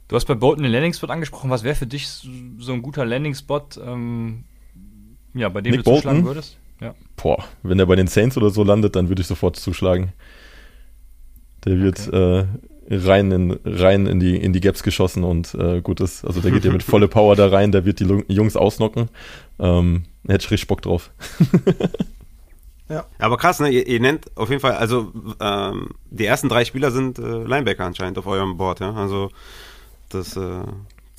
[0.06, 1.50] Du hast bei Bolton den Landing-Spot angesprochen.
[1.50, 4.44] Was wäre für dich so ein guter Landing-Spot, ähm,
[5.32, 6.02] ja, bei dem Nick du Bolton?
[6.02, 6.58] zuschlagen würdest?
[6.80, 6.94] Ja.
[7.16, 10.12] Boah, wenn er bei den Saints oder so landet, dann würde ich sofort zuschlagen.
[11.64, 12.40] Der wird okay.
[12.40, 12.46] äh,
[12.90, 16.24] rein, in, rein in, die, in die Gaps geschossen und äh, gut ist.
[16.24, 19.08] Also der geht ja mit volle Power da rein, der wird die Jungs ausnocken.
[19.58, 21.10] Ähm, hätte ich richtig Bock drauf.
[22.88, 23.06] ja.
[23.18, 23.70] Aber krass, ne?
[23.70, 27.84] Ihr, ihr, nennt auf jeden Fall, also ähm, die ersten drei Spieler sind äh, Linebacker
[27.84, 28.92] anscheinend auf eurem Board, ja.
[28.92, 29.30] Also
[30.10, 30.62] das äh,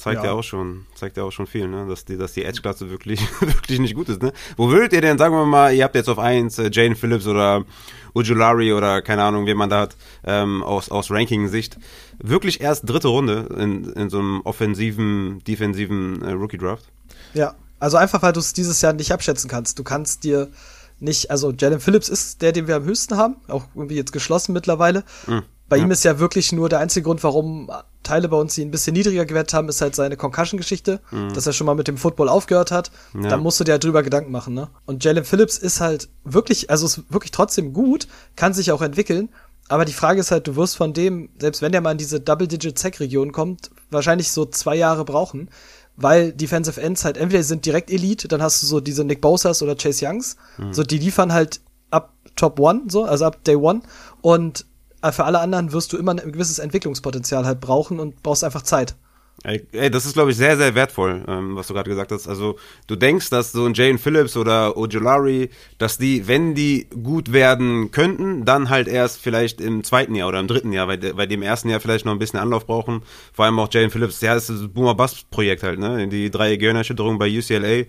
[0.06, 0.30] zeigt ja.
[0.30, 0.34] ja.
[0.34, 1.88] auch schon, zeigt ja auch schon viel, ne?
[1.90, 4.22] dass die, dass die Edge-Klasse wirklich, wirklich nicht gut ist.
[4.22, 4.34] Ne?
[4.56, 7.26] Wo würdet ihr denn, sagen wir mal, ihr habt jetzt auf 1 äh, Jane Phillips
[7.26, 7.66] oder
[8.14, 11.80] Ujulari oder keine Ahnung, wen man da hat, ähm, aus, aus Ranking-Sicht,
[12.20, 16.86] wirklich erst dritte Runde in, in so einem offensiven, defensiven äh, Rookie-Draft?
[17.34, 19.80] Ja, also einfach, weil du es dieses Jahr nicht abschätzen kannst.
[19.80, 20.52] Du kannst dir
[21.00, 24.54] nicht, also Jalen Phillips ist der, den wir am höchsten haben, auch irgendwie jetzt geschlossen
[24.54, 25.04] mittlerweile.
[25.26, 25.42] Mhm.
[25.68, 25.84] Bei ja.
[25.84, 27.72] ihm ist ja wirklich nur der einzige Grund, warum
[28.04, 31.34] Teile bei uns ihn ein bisschen niedriger gewährt haben, ist halt seine Concussion-Geschichte, mhm.
[31.34, 32.92] dass er schon mal mit dem Football aufgehört hat.
[33.14, 33.30] Ja.
[33.30, 34.70] Dann musst du dir halt drüber Gedanken machen, ne?
[34.86, 39.30] Und Jalen Phillips ist halt wirklich, also ist wirklich trotzdem gut, kann sich auch entwickeln.
[39.68, 42.20] Aber die Frage ist halt, du wirst von dem, selbst wenn der mal in diese
[42.20, 45.50] Double-Digit-Sack-Region kommt, wahrscheinlich so zwei Jahre brauchen,
[45.96, 49.64] weil Defensive Ends halt entweder sind direkt Elite, dann hast du so diese Nick Bosas
[49.64, 50.74] oder Chase Youngs, mhm.
[50.74, 53.82] so die liefern halt ab Top One, so, also ab Day One.
[54.22, 54.66] Und
[55.12, 58.96] für alle anderen wirst du immer ein gewisses Entwicklungspotenzial halt brauchen und brauchst einfach Zeit.
[59.44, 62.28] Ey, das ist, glaube ich, sehr, sehr wertvoll, ähm, was du gerade gesagt hast.
[62.28, 67.32] Also, du denkst, dass so ein Jane Phillips oder Ojolari, dass die, wenn die gut
[67.32, 71.28] werden könnten, dann halt erst vielleicht im zweiten Jahr oder im dritten Jahr, weil bei
[71.28, 73.04] dem ersten Jahr vielleicht noch ein bisschen Anlauf brauchen.
[73.34, 76.08] Vor allem auch Jane Phillips, ja, das ist das Boomer-Bust-Projekt halt, ne?
[76.08, 77.84] Die drei Gehirnerschütterungen bei UCLA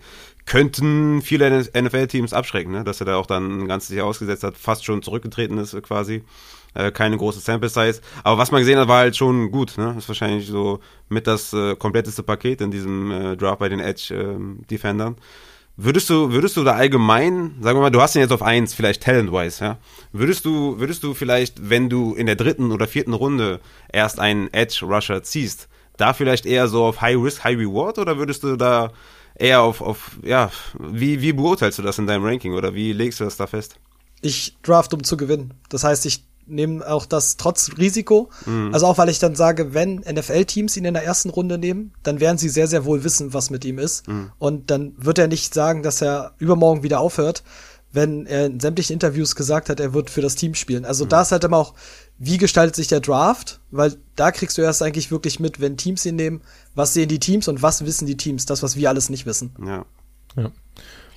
[0.44, 2.85] könnten viele NFL-Teams abschrecken, ne?
[2.85, 6.22] Dass er da auch dann ein ganzes Jahr ausgesetzt hat, fast schon zurückgetreten ist quasi
[6.76, 8.00] äh, keine große Sample Size.
[8.22, 9.76] Aber was man gesehen hat, war halt schon gut.
[9.78, 9.94] Ne?
[9.98, 14.14] ist wahrscheinlich so mit das äh, kompletteste Paket in diesem äh, Draft bei den Edge
[14.14, 15.16] äh, Defendern.
[15.78, 18.72] Würdest du, würdest du da allgemein, sagen wir mal, du hast ihn jetzt auf eins,
[18.72, 19.78] vielleicht talent-wise, ja?
[20.10, 23.60] Würdest du, würdest du vielleicht, wenn du in der dritten oder vierten Runde
[23.92, 28.42] erst einen Edge-Rusher ziehst, da vielleicht eher so auf High Risk, High Reward oder würdest
[28.42, 28.90] du da
[29.34, 33.20] eher auf, auf ja, wie, wie beurteilst du das in deinem Ranking oder wie legst
[33.20, 33.76] du das da fest?
[34.22, 35.52] Ich draft, um zu gewinnen.
[35.68, 38.30] Das heißt, ich nehmen auch das trotz Risiko.
[38.44, 38.70] Mhm.
[38.72, 42.20] Also auch weil ich dann sage, wenn NFL-Teams ihn in der ersten Runde nehmen, dann
[42.20, 44.06] werden sie sehr, sehr wohl wissen, was mit ihm ist.
[44.09, 44.30] Mhm.
[44.38, 47.42] Und dann wird er nicht sagen, dass er übermorgen wieder aufhört,
[47.92, 50.85] wenn er in sämtlichen Interviews gesagt hat, er wird für das Team spielen.
[50.85, 51.09] Also mhm.
[51.11, 51.74] da ist halt immer auch,
[52.18, 53.61] wie gestaltet sich der Draft?
[53.70, 56.40] Weil da kriegst du erst eigentlich wirklich mit, wenn Teams ihn nehmen,
[56.74, 59.54] was sehen die Teams und was wissen die Teams, das, was wir alles nicht wissen.
[59.64, 59.85] Ja.
[60.37, 60.50] ja.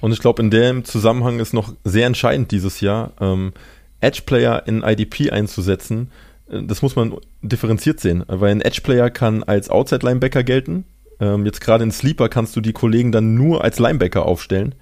[0.01, 3.53] Und ich glaube, in dem Zusammenhang ist noch sehr entscheidend dieses Jahr, ähm,
[4.01, 6.11] Edge-Player in IDP einzusetzen,
[6.49, 10.85] äh, das muss man differenziert sehen, weil ein Edge-Player kann als Outside-Linebacker gelten.
[11.19, 14.75] Ähm, jetzt gerade in Sleeper kannst du die Kollegen dann nur als Linebacker aufstellen.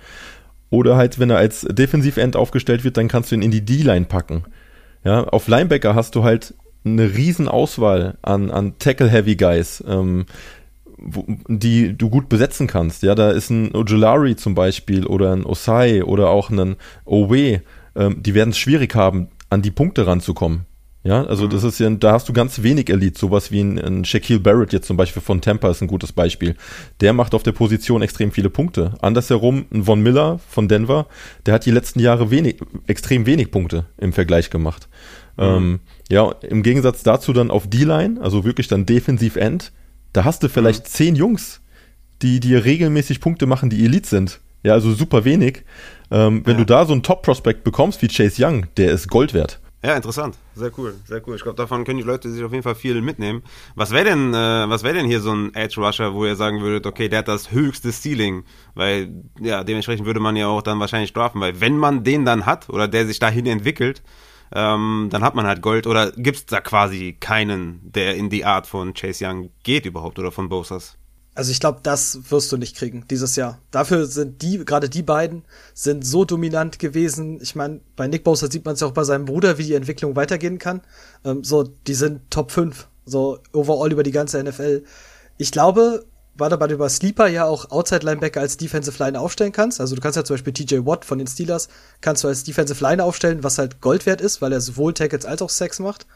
[0.69, 4.05] Oder halt, wenn er als Defensiv-End aufgestellt wird, dann kannst du ihn in die D-Line
[4.05, 4.43] packen.
[5.03, 6.53] Ja, auf Linebacker hast du halt
[6.83, 10.25] eine riesen Auswahl an, an Tackle-Heavy-Guys, ähm,
[11.47, 13.03] die du gut besetzen kannst.
[13.03, 16.75] Ja, da ist ein Ojulari zum Beispiel oder ein Osai oder auch ein
[17.05, 17.61] Owe
[17.97, 20.65] ähm, die werden es schwierig haben, an die Punkte ranzukommen.
[21.03, 21.51] Ja, also mhm.
[21.51, 24.73] das ist ja, da hast du ganz wenig Elite, sowas wie ein, ein Shaquille Barrett
[24.73, 26.55] jetzt zum Beispiel von Tampa ist ein gutes Beispiel.
[26.99, 28.93] Der macht auf der Position extrem viele Punkte.
[29.01, 31.07] Andersherum, ein Von Miller von Denver,
[31.45, 32.57] der hat die letzten Jahre wenig,
[32.87, 34.89] extrem wenig Punkte im Vergleich gemacht.
[35.37, 35.43] Mhm.
[35.43, 35.79] Ähm,
[36.09, 39.71] ja, im Gegensatz dazu dann auf D-Line, also wirklich dann Defensiv End,
[40.11, 40.89] da hast du vielleicht mhm.
[40.89, 41.61] zehn Jungs,
[42.21, 44.41] die dir regelmäßig Punkte machen, die Elite sind.
[44.63, 45.63] Ja, also super wenig.
[46.11, 46.59] Ähm, wenn ja.
[46.59, 49.59] du da so einen Top-Prospect bekommst wie Chase Young, der ist Gold wert.
[49.83, 50.35] Ja, interessant.
[50.55, 51.35] Sehr cool, sehr cool.
[51.35, 53.43] Ich glaube, davon können die Leute sich auf jeden Fall viel mitnehmen.
[53.75, 56.61] Was wäre denn, äh, was wäre denn hier so ein Edge Rusher, wo ihr sagen
[56.61, 58.43] würdet, okay, der hat das höchste Ceiling,
[58.73, 62.47] weil ja dementsprechend würde man ja auch dann wahrscheinlich strafen, weil wenn man den dann
[62.47, 64.01] hat oder der sich dahin entwickelt,
[64.51, 65.85] ähm, dann hat man halt Gold.
[65.85, 70.17] Oder gibt es da quasi keinen, der in die Art von Chase Young geht überhaupt
[70.17, 70.97] oder von Bosas?
[71.37, 73.59] Also ich glaube, das wirst du nicht kriegen dieses Jahr.
[73.69, 75.45] Dafür sind die, gerade die beiden,
[75.75, 77.39] sind so dominant gewesen.
[77.43, 79.75] Ich meine, bei Nick Bosa sieht man es ja auch bei seinem Bruder, wie die
[79.75, 80.81] Entwicklung weitergehen kann.
[81.23, 84.83] Ähm, so, die sind Top 5, so overall über die ganze NFL.
[85.37, 89.51] Ich glaube, weil du bei über Sleeper ja auch Outside Linebacker als Defensive Line aufstellen
[89.51, 89.79] kannst.
[89.79, 91.67] Also du kannst ja zum Beispiel TJ Watt von den Steelers
[92.01, 95.25] kannst du als Defensive Line aufstellen, was halt Gold wert ist, weil er sowohl Tackles
[95.25, 96.07] als auch Sex macht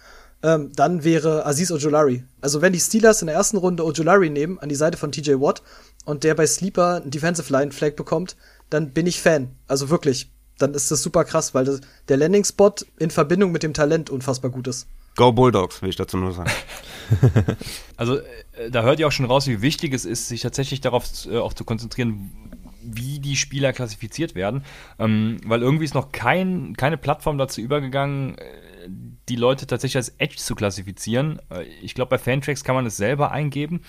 [0.44, 2.24] ähm, dann wäre Aziz Ojolari.
[2.42, 5.34] Also wenn die Steelers in der ersten Runde Ojolari nehmen an die Seite von TJ
[5.34, 5.62] Watt
[6.06, 8.36] und der bei Sleeper einen Defensive Line Flag bekommt,
[8.70, 9.56] dann bin ich Fan.
[9.68, 13.64] Also wirklich, dann ist das super krass, weil das, der Landing Spot in Verbindung mit
[13.64, 14.88] dem Talent unfassbar gut ist.
[15.16, 16.50] Go Bulldogs, will ich dazu nur sagen.
[17.98, 21.06] also äh, da hört ihr auch schon raus, wie wichtig es ist, sich tatsächlich darauf
[21.30, 22.32] äh, auch zu konzentrieren,
[22.82, 24.64] wie die Spieler klassifiziert werden,
[25.00, 28.44] ähm, weil irgendwie ist noch kein, keine Plattform dazu übergegangen, äh,
[29.30, 31.40] die Leute tatsächlich als Edge zu klassifizieren.
[31.50, 33.82] Äh, ich glaube, bei Fantracks kann man es selber eingeben,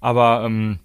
[0.00, 0.80] aber ähm,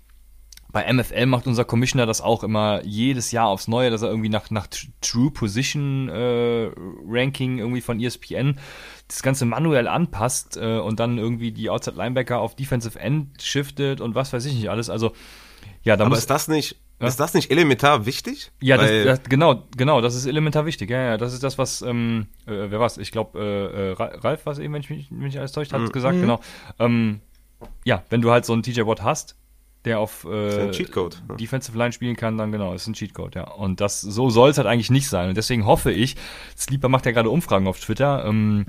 [0.75, 4.27] bei MFL macht unser Commissioner das auch immer jedes Jahr aufs Neue, dass er irgendwie
[4.27, 4.67] nach, nach
[4.99, 6.69] True Position äh,
[7.07, 8.59] Ranking irgendwie von ESPN
[9.07, 14.01] das Ganze manuell anpasst äh, und dann irgendwie die Outside Linebacker auf Defensive End shiftet
[14.01, 14.89] und was weiß ich nicht alles.
[14.89, 15.13] Also,
[15.83, 17.07] ja, da Aber ist das nicht, ja.
[17.07, 18.51] Ist das nicht elementar wichtig?
[18.61, 20.89] Ja, das, das, genau, genau, das ist elementar wichtig.
[20.89, 22.97] Ja, ja, das ist das, was, ähm, äh, wer war's?
[22.97, 25.91] Ich glaube, äh, äh, Ralf, was eben, wenn ich mich nicht alles täuscht, hat mhm.
[25.91, 26.39] gesagt, genau.
[26.79, 27.19] Ähm,
[27.83, 29.35] ja, wenn du halt so einen TJ Watt hast,
[29.83, 31.35] der auf äh, Cheatcode, ja.
[31.35, 33.43] Defensive Line spielen kann, dann genau, ist ein Cheatcode, ja.
[33.43, 35.29] Und das so soll es halt eigentlich nicht sein.
[35.29, 36.15] Und deswegen hoffe ich,
[36.57, 38.65] Sleeper macht ja gerade Umfragen auf Twitter, ähm,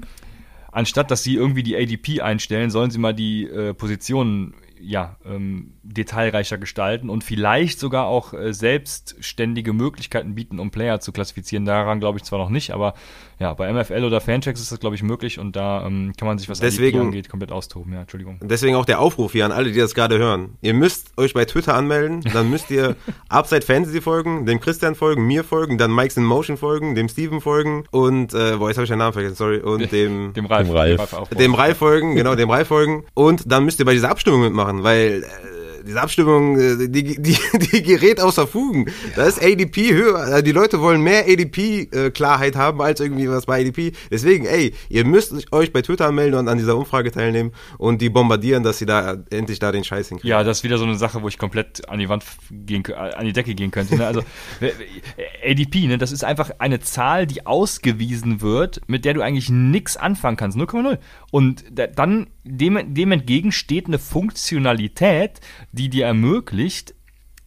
[0.72, 4.54] anstatt dass sie irgendwie die ADP einstellen, sollen sie mal die äh, Positionen
[4.86, 11.12] ja, ähm, detailreicher gestalten und vielleicht sogar auch äh, selbstständige Möglichkeiten bieten, um Player zu
[11.12, 11.64] klassifizieren.
[11.64, 12.94] Daran glaube ich zwar noch nicht, aber
[13.38, 16.38] ja, bei MFL oder Fanchecks ist das, glaube ich, möglich und da ähm, kann man
[16.38, 17.92] sich, was deswegen, angeht, komplett austoben.
[17.92, 18.38] Ja, Entschuldigung.
[18.42, 20.56] Deswegen auch der Aufruf hier an alle, die das gerade hören.
[20.62, 22.96] Ihr müsst euch bei Twitter anmelden, dann müsst ihr
[23.28, 27.40] Upside Fantasy folgen, dem Christian folgen, mir folgen, dann Mike's in Motion folgen, dem Steven
[27.40, 30.66] folgen und, äh, boah, jetzt habe ich den Namen vergessen, sorry, und dem, dem Ralf.
[30.66, 33.84] Dem Ralf, dem Ralf, dem Ralf folgen, genau, dem Ralf folgen und dann müsst ihr
[33.84, 35.55] bei dieser Abstimmung mitmachen, weil äh,
[35.86, 37.38] diese Abstimmung, äh, die, die,
[37.72, 38.86] die gerät außer Fugen.
[38.86, 38.92] Ja.
[39.16, 40.38] Da ist ADP höher.
[40.38, 43.92] Äh, die Leute wollen mehr ADP-Klarheit äh, haben als irgendwie was bei ADP.
[44.10, 48.10] Deswegen, ey, ihr müsst euch bei Twitter anmelden und an dieser Umfrage teilnehmen und die
[48.10, 50.30] bombardieren, dass sie da endlich da den Scheiß hinkriegen.
[50.30, 53.24] Ja, das ist wieder so eine Sache, wo ich komplett an die Wand gehen, an
[53.24, 53.96] die Decke gehen könnte.
[53.96, 54.06] Ne?
[54.06, 54.22] Also
[55.44, 59.96] ADP, ne, das ist einfach eine Zahl, die ausgewiesen wird, mit der du eigentlich nichts
[59.96, 60.58] anfangen kannst.
[60.58, 60.98] 0,0.
[61.30, 65.40] Und dann dem, dem entgegen steht eine Funktionalität,
[65.72, 66.94] die dir ermöglicht,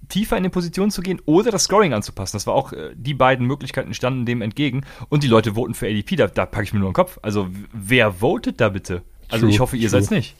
[0.09, 2.35] tiefer in die Position zu gehen oder das Scoring anzupassen.
[2.35, 4.83] Das war auch, äh, die beiden Möglichkeiten standen dem entgegen.
[5.09, 7.19] Und die Leute voten für ADP, da, da packe ich mir nur den Kopf.
[7.21, 9.03] Also, wer votet da bitte?
[9.29, 10.35] Also, true, ich hoffe, ihr seid es nicht.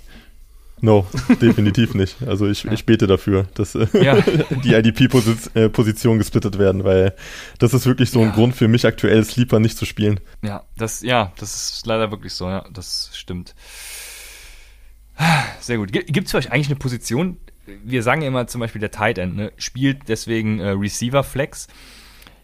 [0.82, 1.06] No,
[1.41, 2.15] definitiv nicht.
[2.26, 2.72] Also ich, ja.
[2.72, 4.17] ich bete dafür, dass äh, ja.
[4.63, 7.15] die IDP-Positionen äh, gesplittet werden, weil
[7.60, 8.36] das ist wirklich so ein ja.
[8.36, 10.19] Grund für mich aktuell, Sleeper nicht zu spielen.
[10.41, 13.56] Ja, das, ja, das ist leider wirklich so, ja, das stimmt.
[15.60, 15.91] Sehr gut.
[15.91, 17.38] Gibt es für euch eigentlich eine Position?
[17.84, 21.67] Wir sagen immer zum Beispiel der Tight End, ne, spielt deswegen äh, Receiver Flex.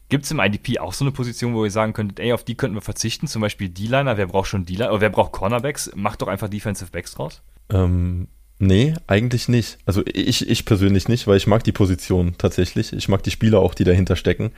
[0.09, 2.55] Gibt es im IDP auch so eine Position, wo ihr sagen könntet, ey, auf die
[2.55, 3.25] könnten wir verzichten?
[3.25, 4.91] Zum Beispiel D-Liner, wer braucht schon D-Liner?
[4.91, 5.91] Oder wer braucht Cornerbacks?
[5.95, 7.41] Macht doch einfach Defensive Backs draus.
[7.71, 8.27] Ähm,
[8.59, 9.79] nee, eigentlich nicht.
[9.87, 12.93] Also ich, ich persönlich nicht, weil ich mag die Position tatsächlich.
[12.93, 14.51] Ich mag die Spieler auch, die dahinter stecken.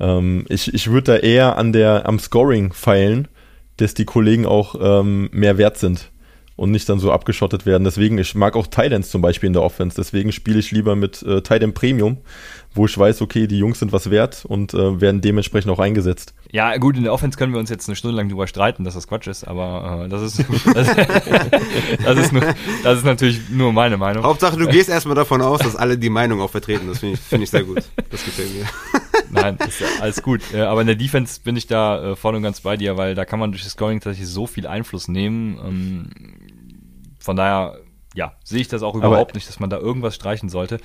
[0.00, 3.28] Ähm, ich ich würde da eher an der, am Scoring feilen,
[3.76, 6.10] dass die Kollegen auch ähm, mehr wert sind
[6.58, 7.84] und nicht dann so abgeschottet werden.
[7.84, 9.96] Deswegen, ich mag auch Titans zum Beispiel in der Offense.
[9.96, 12.16] Deswegen spiele ich lieber mit äh, Titan Premium,
[12.74, 16.34] wo ich weiß, okay, die Jungs sind was wert und äh, werden dementsprechend auch eingesetzt.
[16.50, 18.94] Ja, gut, in der Offense können wir uns jetzt eine Stunde lang drüber streiten, dass
[18.94, 20.40] das Quatsch ist, aber äh, das, ist,
[20.74, 20.88] das,
[22.04, 22.42] das, ist nur,
[22.82, 24.24] das ist natürlich nur meine Meinung.
[24.24, 26.88] Hauptsache, du gehst erstmal davon aus, dass alle die Meinung auch vertreten.
[26.88, 27.84] Das finde ich, find ich sehr gut.
[28.10, 28.66] Das gefällt mir.
[29.30, 30.40] Nein, ist ja alles gut.
[30.52, 33.14] Äh, aber in der Defense bin ich da äh, voll und ganz bei dir, weil
[33.14, 35.58] da kann man durch das Scoring tatsächlich so viel Einfluss nehmen.
[35.64, 36.10] Ähm,
[37.18, 37.78] von daher,
[38.14, 40.78] ja, sehe ich das auch überhaupt nicht, dass man da irgendwas streichen sollte.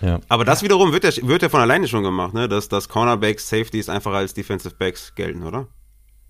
[0.00, 0.20] Ja.
[0.28, 2.48] Aber das wiederum wird ja, wird ja von alleine schon gemacht, ne?
[2.48, 5.68] dass, dass Cornerbacks, Safeties einfach als Defensive Backs gelten, oder?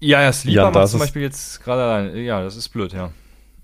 [0.01, 2.17] Ja, ja, Sleeper ja, macht zum Beispiel jetzt gerade allein.
[2.17, 3.13] Ja, das ist blöd, ja.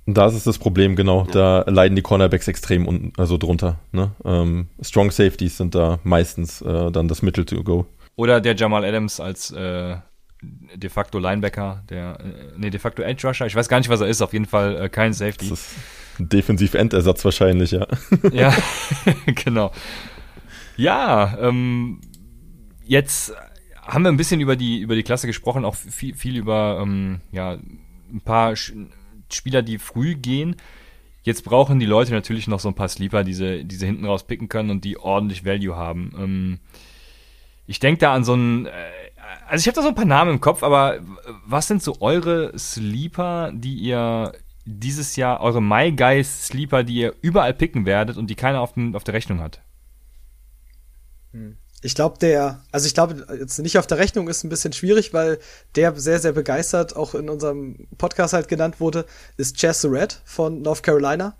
[0.06, 1.24] Da ist das Problem, genau.
[1.24, 1.62] Ja.
[1.64, 3.80] Da leiden die Cornerbacks extrem un also drunter.
[3.90, 4.12] Ne?
[4.24, 7.86] Ähm, Strong Safeties sind da meistens äh, dann das Mittel to go.
[8.14, 9.96] Oder der Jamal Adams als äh,
[10.42, 13.46] de facto Linebacker, der, äh, nee, de facto Edge Rusher.
[13.46, 14.22] Ich weiß gar nicht, was er ist.
[14.22, 15.48] Auf jeden Fall äh, kein Safety.
[15.48, 15.76] Das ist
[16.18, 17.86] ein Defensiv-Endersatz wahrscheinlich, ja.
[18.32, 18.54] ja,
[19.26, 19.72] genau.
[20.76, 22.00] Ja, ähm,
[22.84, 23.34] jetzt
[23.80, 27.20] haben wir ein bisschen über die, über die Klasse gesprochen, auch viel, viel über ähm,
[27.32, 30.56] ja, ein paar Spieler, die früh gehen.
[31.22, 34.04] Jetzt brauchen die Leute natürlich noch so ein paar Sleeper, die sie, die sie hinten
[34.04, 36.12] raus picken können und die ordentlich Value haben.
[36.16, 36.58] Ähm,
[37.66, 38.70] ich denke da an so einen, äh,
[39.48, 40.98] also ich habe da so ein paar Namen im Kopf, aber
[41.46, 44.32] was sind so eure Sleeper, die ihr
[44.64, 48.74] dieses Jahr, eure My Guys Sleeper, die ihr überall picken werdet und die keiner auf,
[48.74, 49.60] den, auf der Rechnung hat?
[51.32, 51.56] Hm.
[51.82, 55.12] Ich glaube, der, also ich glaube, jetzt nicht auf der Rechnung ist ein bisschen schwierig,
[55.12, 55.38] weil
[55.76, 59.04] der sehr, sehr begeistert auch in unserem Podcast halt genannt wurde,
[59.36, 61.36] ist Chess Surratt von North Carolina.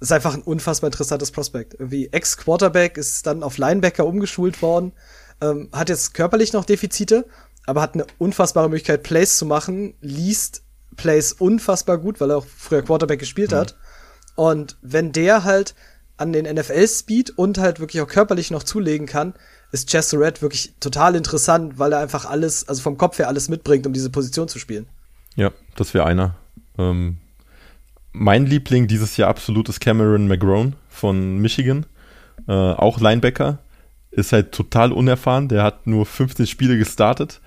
[0.00, 1.74] Ist einfach ein unfassbar interessantes Prospekt.
[1.74, 4.92] Irgendwie Ex-Quarterback ist dann auf Linebacker umgeschult worden,
[5.40, 7.26] ähm, hat jetzt körperlich noch Defizite,
[7.66, 10.62] aber hat eine unfassbare Möglichkeit, Plays zu machen, liest
[10.96, 13.56] Plays unfassbar gut, weil er auch früher Quarterback gespielt mhm.
[13.56, 13.76] hat.
[14.34, 15.74] Und wenn der halt
[16.16, 19.34] an den NFL-Speed und halt wirklich auch körperlich noch zulegen kann,
[19.70, 23.48] ist Chester Red wirklich total interessant, weil er einfach alles, also vom Kopf her alles
[23.48, 24.86] mitbringt, um diese Position zu spielen.
[25.36, 26.34] Ja, das wäre einer.
[26.78, 27.18] Ähm,
[28.12, 31.86] mein Liebling dieses Jahr absolut ist Cameron McGrone von Michigan.
[32.48, 33.58] Äh, auch Linebacker.
[34.18, 35.48] Ist halt total unerfahren.
[35.48, 37.40] Der hat nur 15 Spiele gestartet,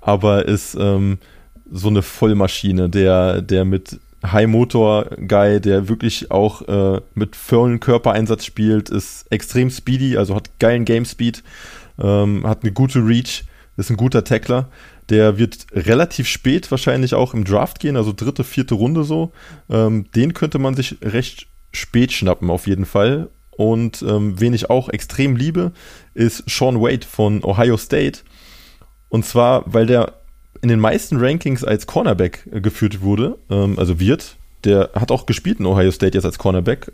[0.00, 1.18] aber ist ähm,
[1.70, 8.90] so eine Vollmaschine, der, der mit High-Motor-Guy, der wirklich auch äh, mit vollen Körpereinsatz spielt,
[8.90, 11.42] ist extrem speedy, also hat geilen Game-Speed,
[12.00, 13.44] ähm, hat eine gute Reach,
[13.76, 14.68] ist ein guter Tackler.
[15.08, 19.32] Der wird relativ spät wahrscheinlich auch im Draft gehen, also dritte, vierte Runde so.
[19.70, 23.28] Ähm, den könnte man sich recht spät schnappen, auf jeden Fall.
[23.56, 25.72] Und ähm, wen ich auch extrem liebe,
[26.14, 28.20] ist Sean Wade von Ohio State.
[29.08, 30.14] Und zwar, weil der
[30.62, 34.36] in den meisten Rankings als Cornerback äh, geführt wurde, ähm, also wird.
[34.64, 36.90] Der hat auch gespielt in Ohio State jetzt als Cornerback.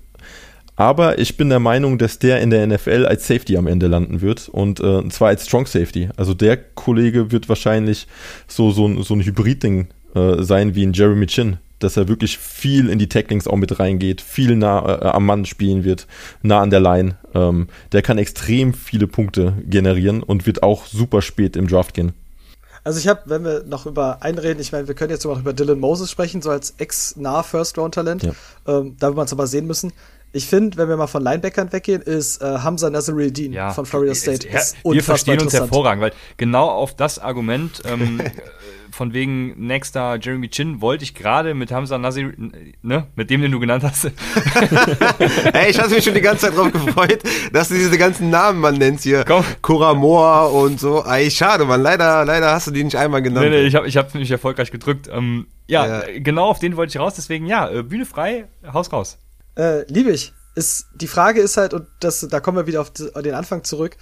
[0.76, 4.20] Aber ich bin der Meinung, dass der in der NFL als Safety am Ende landen
[4.20, 6.08] wird und, äh, und zwar als Strong Safety.
[6.16, 8.06] Also der Kollege wird wahrscheinlich
[8.46, 12.88] so, so, so ein Hybrid-Ding äh, sein wie ein Jeremy Chin, dass er wirklich viel
[12.88, 16.06] in die Tacklings auch mit reingeht, viel nah äh, am Mann spielen wird,
[16.42, 17.16] nah an der Line.
[17.34, 22.12] Ähm, der kann extrem viele Punkte generieren und wird auch super spät im Draft gehen.
[22.84, 25.52] Also ich habe, wenn wir noch über einreden, ich meine, wir können jetzt noch über
[25.52, 28.24] Dylan Moses sprechen, so als ex-nah First-Round-Talent.
[28.24, 28.32] Ja.
[28.66, 29.92] Ähm, da wird man es aber sehen müssen.
[30.34, 33.84] Ich finde, wenn wir mal von Linebackern weggehen, ist äh, Hamza Nazaril Dean ja, von
[33.84, 34.48] Florida State.
[34.48, 38.20] Ist, ist wir verstehen uns hervorragend, weil genau auf das Argument ähm,
[38.92, 42.32] von wegen nächster Jeremy Chin wollte ich gerade mit Hamza Nasir,
[42.82, 44.04] ne, mit dem, den du genannt hast.
[45.52, 47.22] hey, ich hatte mich schon die ganze Zeit drauf gefreut,
[47.52, 49.24] dass du diese ganzen Namen man nennt hier.
[49.24, 49.44] Komm.
[49.98, 51.04] Moore und so.
[51.04, 51.82] Ey, schade, man.
[51.82, 53.50] Leider, leider hast du die nicht einmal genannt.
[53.50, 55.10] Nee, nee, ich habe ich hab mich erfolgreich gedrückt.
[55.12, 57.14] Ähm, ja, ja, genau auf den wollte ich raus.
[57.16, 59.18] Deswegen, ja, äh, Bühne frei, Haus raus.
[59.56, 60.32] Äh, liebe ich.
[60.54, 63.96] Ist, die Frage ist halt, und das, da kommen wir wieder auf den Anfang zurück,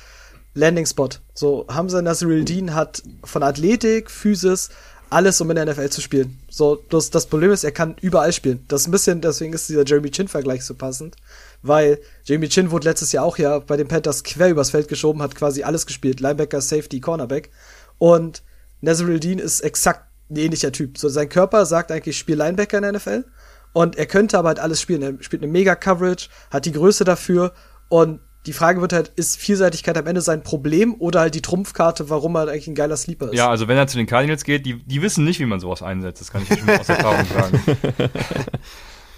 [0.55, 1.09] Landing Spot.
[1.33, 4.71] So, Hamza Nasruddin hat von Athletik, Physis,
[5.11, 6.39] alles, um in der NFL zu spielen.
[6.49, 8.65] So, das, das Problem ist, er kann überall spielen.
[8.69, 11.17] Das ist ein bisschen, deswegen ist dieser Jeremy Chin-Vergleich so passend,
[11.63, 15.21] weil Jeremy Chin wurde letztes Jahr auch ja bei den Panthers quer übers Feld geschoben,
[15.23, 16.21] hat quasi alles gespielt.
[16.21, 17.51] Linebacker, Safety, Cornerback.
[17.99, 18.43] Und
[18.81, 20.97] Nazruddin ist exakt ein ähnlicher Typ.
[20.97, 23.25] So, sein Körper sagt eigentlich, ich spiele Linebacker in der NFL.
[23.73, 25.03] Und er könnte aber halt alles spielen.
[25.03, 27.53] Er spielt eine Mega-Coverage, hat die Größe dafür
[27.89, 32.09] und die Frage wird halt, ist Vielseitigkeit am Ende sein Problem oder halt die Trumpfkarte,
[32.09, 33.35] warum er eigentlich ein geiler Sleeper ist?
[33.35, 35.83] Ja, also wenn er zu den Cardinals geht, die, die wissen nicht, wie man sowas
[35.83, 36.23] einsetzt.
[36.23, 37.63] Das kann ich schon aus Erfahrung sagen.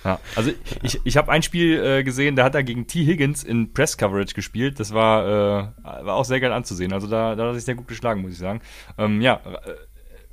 [0.05, 0.51] Ja, also
[0.83, 3.05] ich, ich habe ein Spiel äh, gesehen, da hat er gegen T.
[3.05, 4.81] Higgins in Press Coverage gespielt.
[4.81, 6.93] Das war, äh, war auch sehr geil anzusehen.
[6.93, 8.61] Also da, da hat er sich sehr gut geschlagen, muss ich sagen.
[8.99, 9.41] Ähm, ja,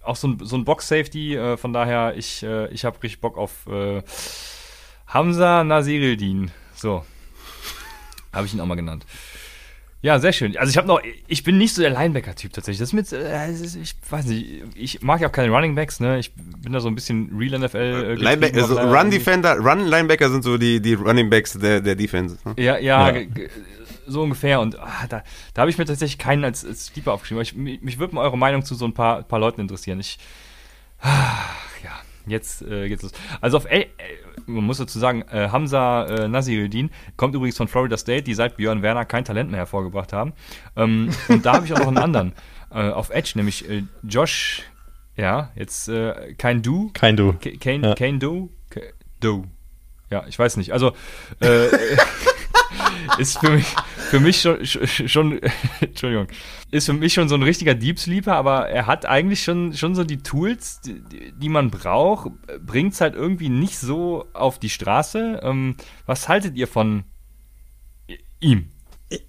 [0.04, 3.38] auch so ein, so ein Box-Safety, äh, von daher, ich, äh, ich habe richtig Bock
[3.38, 4.02] auf äh,
[5.08, 6.52] Hamza Nasirildin.
[6.76, 7.06] So.
[8.34, 9.06] Habe ich ihn auch mal genannt.
[10.02, 10.56] Ja, sehr schön.
[10.56, 12.80] Also ich habe noch, ich bin nicht so der Linebacker-Typ tatsächlich.
[12.80, 16.20] Das mit, äh, ich weiß nicht, ich mag ja auch keine Running Backs, ne?
[16.20, 17.78] Ich bin da so ein bisschen Real NFL.
[17.78, 21.96] Äh, Linebacker, also Run Defender, Run Linebacker sind so die die Running Backs der der
[21.96, 22.38] Defense.
[22.46, 22.54] Ne?
[22.58, 23.26] Ja, ja, ja.
[24.10, 24.60] So ungefähr.
[24.60, 27.42] Und ah, da, da habe ich mir tatsächlich keinen als, als Sleeper aufgeschrieben.
[27.42, 30.00] Ich, mich mich würde mal eure Meinung zu so ein paar, paar Leuten interessieren.
[30.00, 30.18] Ich,
[31.00, 31.92] ach, ja,
[32.28, 33.12] jetzt äh, geht's los.
[33.42, 33.88] Also auf, äh,
[34.46, 38.58] man muss dazu sagen, äh, Hamza äh, Nasiruddin kommt übrigens von Florida State, die seit
[38.58, 40.34] Björn Werner kein Talent mehr hervorgebracht haben.
[40.76, 42.34] Ähm, und da habe ich auch noch einen anderen
[42.72, 44.64] äh, auf Edge, nämlich äh, Josh,
[45.16, 46.92] ja, jetzt äh, kein Du.
[46.94, 47.34] Kein Du.
[47.34, 47.96] K- Kane, Ja.
[47.96, 48.50] Kane Do?
[48.70, 48.82] K-
[49.20, 49.46] Do.
[50.12, 50.72] Ja, ich weiß nicht.
[50.74, 50.94] Also,
[51.42, 51.68] äh,
[53.18, 53.66] ist für mich,
[54.10, 55.40] für mich schon, schon,
[55.82, 56.28] Entschuldigung,
[56.72, 59.96] ist für mich schon so ein richtiger Deep Sleeper, aber er hat eigentlich schon, schon
[59.96, 62.32] so die Tools, die, die man braucht,
[62.66, 65.40] bringt es halt irgendwie nicht so auf die Straße.
[65.44, 67.04] Ähm, was haltet ihr von
[68.40, 68.70] ihm?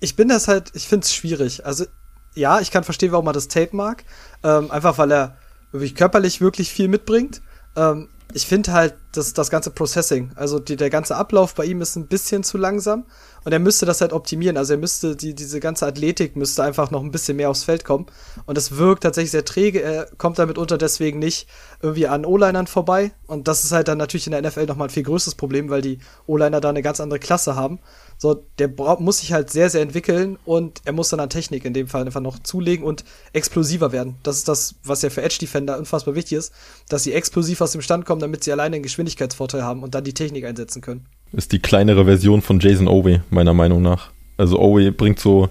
[0.00, 1.64] Ich- bin das halt, ich finde es schwierig.
[1.64, 1.86] Also,
[2.34, 4.04] ja, ich kann verstehen, warum man das Tate mag.
[4.44, 5.38] Ähm, einfach weil er
[5.72, 7.40] wirklich körperlich wirklich viel mitbringt.
[7.76, 11.80] Ähm, ich finde halt, dass das ganze Processing, also die, der ganze Ablauf bei ihm
[11.80, 13.04] ist ein bisschen zu langsam
[13.44, 14.56] und er müsste das halt optimieren.
[14.56, 17.84] Also er müsste, die, diese ganze Athletik müsste einfach noch ein bisschen mehr aufs Feld
[17.84, 18.06] kommen.
[18.46, 19.80] Und es wirkt tatsächlich sehr träge.
[19.80, 21.48] Er kommt damit unter deswegen nicht
[21.80, 23.12] irgendwie an O-Linern vorbei.
[23.26, 25.80] Und das ist halt dann natürlich in der NFL nochmal ein viel größeres Problem, weil
[25.80, 27.78] die O-Liner da eine ganz andere Klasse haben.
[28.22, 28.68] So, der
[28.98, 32.04] muss sich halt sehr, sehr entwickeln und er muss dann an Technik in dem Fall
[32.04, 33.02] einfach noch zulegen und
[33.32, 34.16] explosiver werden.
[34.22, 36.52] Das ist das, was ja für Edge Defender unfassbar wichtig ist,
[36.90, 40.04] dass sie explosiv aus dem Stand kommen, damit sie alleine einen Geschwindigkeitsvorteil haben und dann
[40.04, 41.06] die Technik einsetzen können.
[41.32, 44.10] Ist die kleinere Version von Jason Owe, meiner Meinung nach.
[44.36, 45.48] Also Owe bringt so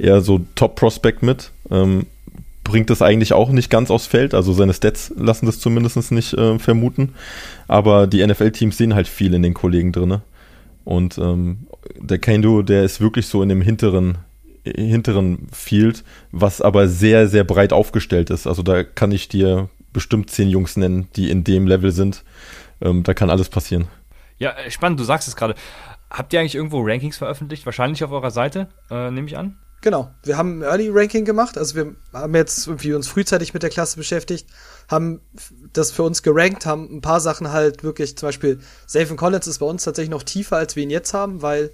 [0.00, 1.52] eher so Top-Prospect mit.
[1.70, 2.06] Ähm,
[2.64, 4.34] bringt das eigentlich auch nicht ganz aufs Feld.
[4.34, 7.14] Also seine Stats lassen das zumindest nicht äh, vermuten.
[7.68, 10.22] Aber die NFL-Teams sehen halt viel in den Kollegen drinne.
[10.84, 14.18] Und ähm, der Kendo, der ist wirklich so in dem hinteren,
[14.64, 18.46] hinteren Field, was aber sehr, sehr breit aufgestellt ist.
[18.46, 22.24] Also da kann ich dir bestimmt zehn Jungs nennen, die in dem Level sind.
[22.80, 23.88] Ähm, da kann alles passieren.
[24.38, 25.54] Ja, äh, spannend, du sagst es gerade.
[26.10, 27.66] Habt ihr eigentlich irgendwo Rankings veröffentlicht?
[27.66, 29.56] Wahrscheinlich auf eurer Seite, äh, nehme ich an.
[29.82, 33.62] Genau, wir haben ein Early Ranking gemacht, also wir haben jetzt irgendwie uns frühzeitig mit
[33.62, 34.46] der Klasse beschäftigt,
[34.90, 35.20] haben
[35.72, 39.60] das für uns gerankt, haben ein paar Sachen halt wirklich, zum Beispiel Safen Collins ist
[39.60, 41.70] bei uns tatsächlich noch tiefer, als wir ihn jetzt haben, weil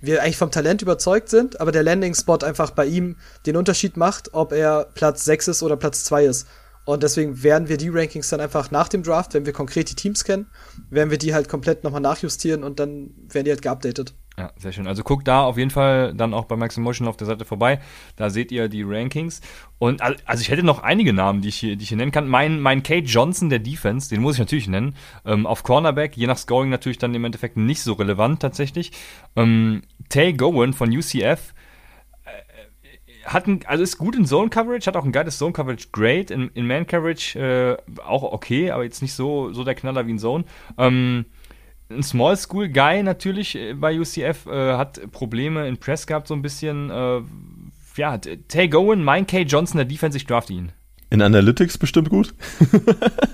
[0.00, 4.34] wir eigentlich vom Talent überzeugt sind, aber der Landing-Spot einfach bei ihm den Unterschied macht,
[4.34, 6.48] ob er Platz 6 ist oder Platz 2 ist.
[6.86, 9.94] Und deswegen werden wir die Rankings dann einfach nach dem Draft, wenn wir konkret die
[9.94, 10.46] Teams kennen,
[10.88, 14.14] werden wir die halt komplett nochmal nachjustieren und dann werden die halt geupdatet.
[14.40, 14.86] Ja, sehr schön.
[14.86, 17.78] Also guckt da auf jeden Fall dann auch bei Max Motion auf der Seite vorbei.
[18.16, 19.42] Da seht ihr die Rankings.
[19.78, 22.10] Und al- also ich hätte noch einige Namen, die ich hier, die ich hier nennen
[22.10, 22.26] kann.
[22.26, 24.96] Mein, mein Kate Johnson der Defense, den muss ich natürlich nennen.
[25.26, 28.92] Ähm, auf Cornerback, je nach Scoring natürlich dann im Endeffekt nicht so relevant tatsächlich.
[29.36, 31.52] Ähm, Tay Gowan von UCF
[32.24, 35.88] äh, hat ein, also ist gut in Zone Coverage, hat auch ein geiles Zone Coverage
[35.92, 40.06] Grade, in, in Man Coverage äh, auch okay, aber jetzt nicht so, so der Knaller
[40.06, 40.44] wie in Zone.
[40.78, 41.26] Ähm,
[41.90, 46.34] ein Small School Guy natürlich äh, bei UCF äh, hat Probleme in Press gehabt, so
[46.34, 46.90] ein bisschen.
[46.90, 47.20] Äh,
[47.96, 49.40] ja, Tay Gowan, mein K.
[49.42, 50.70] Johnson, der Defense, ich draft ihn.
[51.10, 52.34] In Analytics bestimmt gut.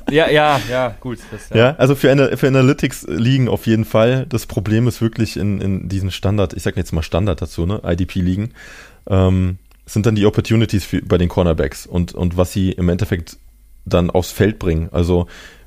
[0.09, 1.19] Ja, ja, ja, gut.
[1.33, 4.25] Das, Ja, also für, Ana- für Analytics liegen auf jeden Fall.
[4.29, 7.81] Das Problem ist wirklich in, in diesen Standard, ich sag jetzt mal Standard dazu, ne,
[7.85, 8.53] IDP liegen,
[9.09, 13.37] ähm, sind dann die Opportunities für, bei den Cornerbacks und, und was sie im Endeffekt
[13.85, 14.89] dann aufs Feld bringen.
[14.93, 15.27] Also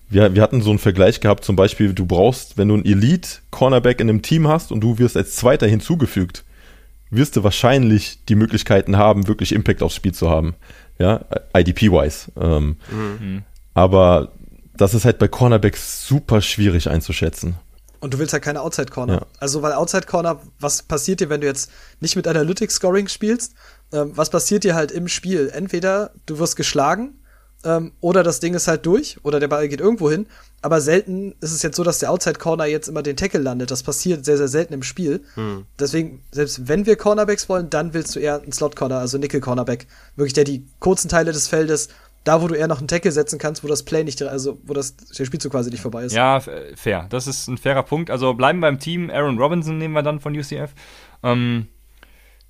[0.10, 3.99] wir, wir hatten so einen Vergleich gehabt, zum Beispiel, du brauchst, wenn du einen Elite-Cornerback
[3.99, 6.43] in einem Team hast und du wirst als Zweiter hinzugefügt,
[7.12, 10.55] wirst du wahrscheinlich die Möglichkeiten haben, wirklich Impact aufs Spiel zu haben.
[10.97, 12.32] Ja, IDP-wise.
[12.39, 12.78] Ähm,
[13.74, 14.32] Aber
[14.76, 17.55] das ist halt bei Cornerbacks super schwierig einzuschätzen.
[18.01, 19.14] Und du willst halt keine Outside Corner.
[19.14, 19.26] Ja.
[19.39, 23.53] Also, weil Outside Corner, was passiert dir, wenn du jetzt nicht mit Analytics Scoring spielst?
[23.91, 25.51] Ähm, was passiert dir halt im Spiel?
[25.53, 27.20] Entweder du wirst geschlagen
[27.66, 30.28] ähm, oder das Ding ist halt durch oder der Ball geht irgendwo hin.
[30.62, 33.72] Aber selten ist es jetzt so, dass der Outside Corner jetzt immer den Tackle landet.
[33.72, 35.22] Das passiert sehr, sehr selten im Spiel.
[35.80, 39.39] Deswegen, selbst wenn wir Cornerbacks wollen, dann willst du eher einen Slot Corner, also Nickel
[39.39, 39.88] Cornerback.
[40.16, 41.88] Wirklich der die kurzen Teile des Feldes,
[42.26, 44.74] da wo du eher noch einen Tackle setzen kannst, wo das Play nicht, also wo
[44.74, 46.14] das der Spielzug quasi nicht vorbei ist.
[46.14, 47.07] Ja, äh, fair.
[47.10, 48.12] Das ist ein fairer Punkt.
[48.12, 49.10] Also bleiben beim Team.
[49.10, 50.72] Aaron Robinson nehmen wir dann von UCF.
[51.24, 51.68] Ähm,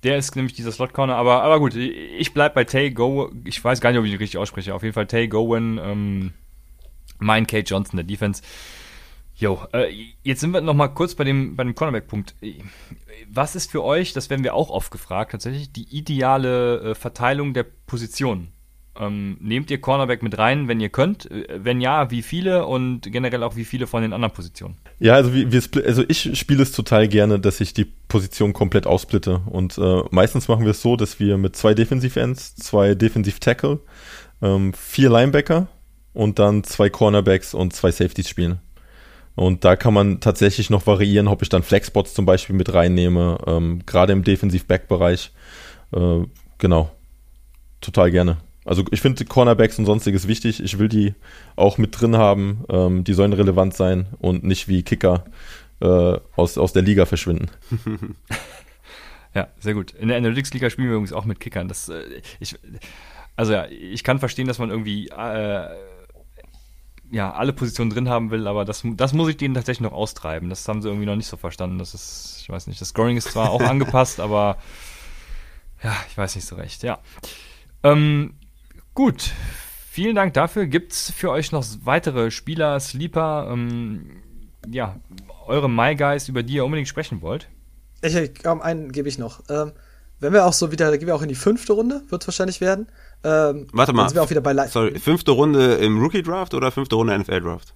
[0.02, 1.16] der ist nämlich dieser Slot Corner.
[1.16, 3.30] Aber, aber gut, ich bleib bei Tay Go.
[3.44, 4.74] Ich weiß gar nicht, ob ich ihn richtig ausspreche.
[4.74, 5.78] Auf jeden Fall Tay Gowan.
[5.78, 6.32] Ähm,
[7.18, 8.42] mein Kate Johnson der Defense.
[9.36, 9.92] Jo, äh,
[10.22, 12.34] jetzt sind wir noch mal kurz bei dem, bei dem Cornerback-Punkt.
[13.30, 17.54] Was ist für euch, das werden wir auch oft gefragt, tatsächlich die ideale äh, Verteilung
[17.54, 18.52] der Positionen?
[18.98, 21.30] Ähm, nehmt ihr Cornerback mit rein, wenn ihr könnt?
[21.30, 24.76] Äh, Wenn ja, wie viele und generell auch wie viele von den anderen Positionen?
[24.98, 29.42] Ja, also, wir, also ich spiele es total gerne, dass ich die Position komplett aussplitte.
[29.46, 33.78] Und äh, meistens machen wir es so, dass wir mit zwei Defensive-Ends, zwei Defensive-Tackle,
[34.42, 35.68] ähm, vier Linebacker
[36.12, 38.58] und dann zwei Cornerbacks und zwei Safeties spielen.
[39.36, 43.38] Und da kann man tatsächlich noch variieren, ob ich dann Flexbots zum Beispiel mit reinnehme,
[43.46, 45.30] ähm, gerade im Defensiv-Back-Bereich.
[45.92, 46.24] Äh,
[46.58, 46.90] genau.
[47.80, 48.38] Total gerne.
[48.64, 50.62] Also ich finde Cornerbacks und sonstiges wichtig.
[50.62, 51.14] Ich will die
[51.56, 52.64] auch mit drin haben.
[52.68, 55.24] Ähm, die sollen relevant sein und nicht wie Kicker
[55.80, 57.48] äh, aus, aus der Liga verschwinden.
[59.34, 59.92] ja, sehr gut.
[59.92, 61.68] In der Analytics-Liga spielen wir übrigens auch mit Kickern.
[61.68, 62.02] Das, äh,
[62.38, 62.58] ich,
[63.36, 65.68] also ja, ich kann verstehen, dass man irgendwie äh,
[67.10, 70.48] ja, alle Positionen drin haben will, aber das, das muss ich denen tatsächlich noch austreiben.
[70.48, 71.78] Das haben sie irgendwie noch nicht so verstanden.
[71.78, 74.58] Das ist, ich weiß nicht, das Scoring ist zwar auch angepasst, aber
[75.82, 76.98] ja, ich weiß nicht so recht, ja.
[77.82, 78.34] Ähm,
[78.94, 79.30] gut,
[79.90, 80.66] vielen Dank dafür.
[80.66, 84.22] Gibt es für euch noch weitere Spieler, Sleeper, ähm,
[84.68, 84.96] ja,
[85.46, 87.48] eure My Guys, über die ihr unbedingt sprechen wollt?
[88.02, 89.42] Ich, komm, einen gebe ich noch.
[89.48, 89.72] Ähm,
[90.20, 92.28] wenn wir auch so wieder, da gehen wir auch in die fünfte Runde, wird es
[92.28, 92.88] wahrscheinlich werden.
[93.24, 94.08] Ähm, Warte mal.
[94.08, 97.40] Sind wir auch wieder bei Sorry, fünfte Runde im Rookie Draft oder fünfte Runde NFL
[97.40, 97.74] Draft?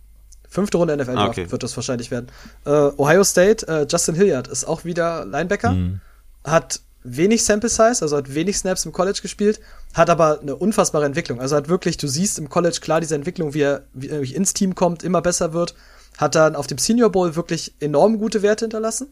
[0.48, 1.50] Fünfte Runde NFL Draft ah, okay.
[1.50, 2.28] wird das wahrscheinlich werden.
[2.64, 6.00] Äh, Ohio State, äh, Justin Hilliard ist auch wieder Linebacker, mhm.
[6.44, 9.60] hat wenig Sample Size, also hat wenig Snaps im College gespielt,
[9.92, 11.38] hat aber eine unfassbare Entwicklung.
[11.38, 14.54] Also hat wirklich, du siehst im College klar diese Entwicklung, wie er, wie er ins
[14.54, 15.74] Team kommt, immer besser wird,
[16.16, 19.08] hat dann auf dem Senior Bowl wirklich enorm gute Werte hinterlassen.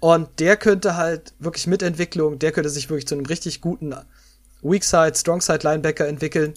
[0.00, 3.94] Und der könnte halt wirklich mit Entwicklung, der könnte sich wirklich zu einem richtig guten
[4.62, 6.54] Weak Side, Strong Side Linebacker entwickeln.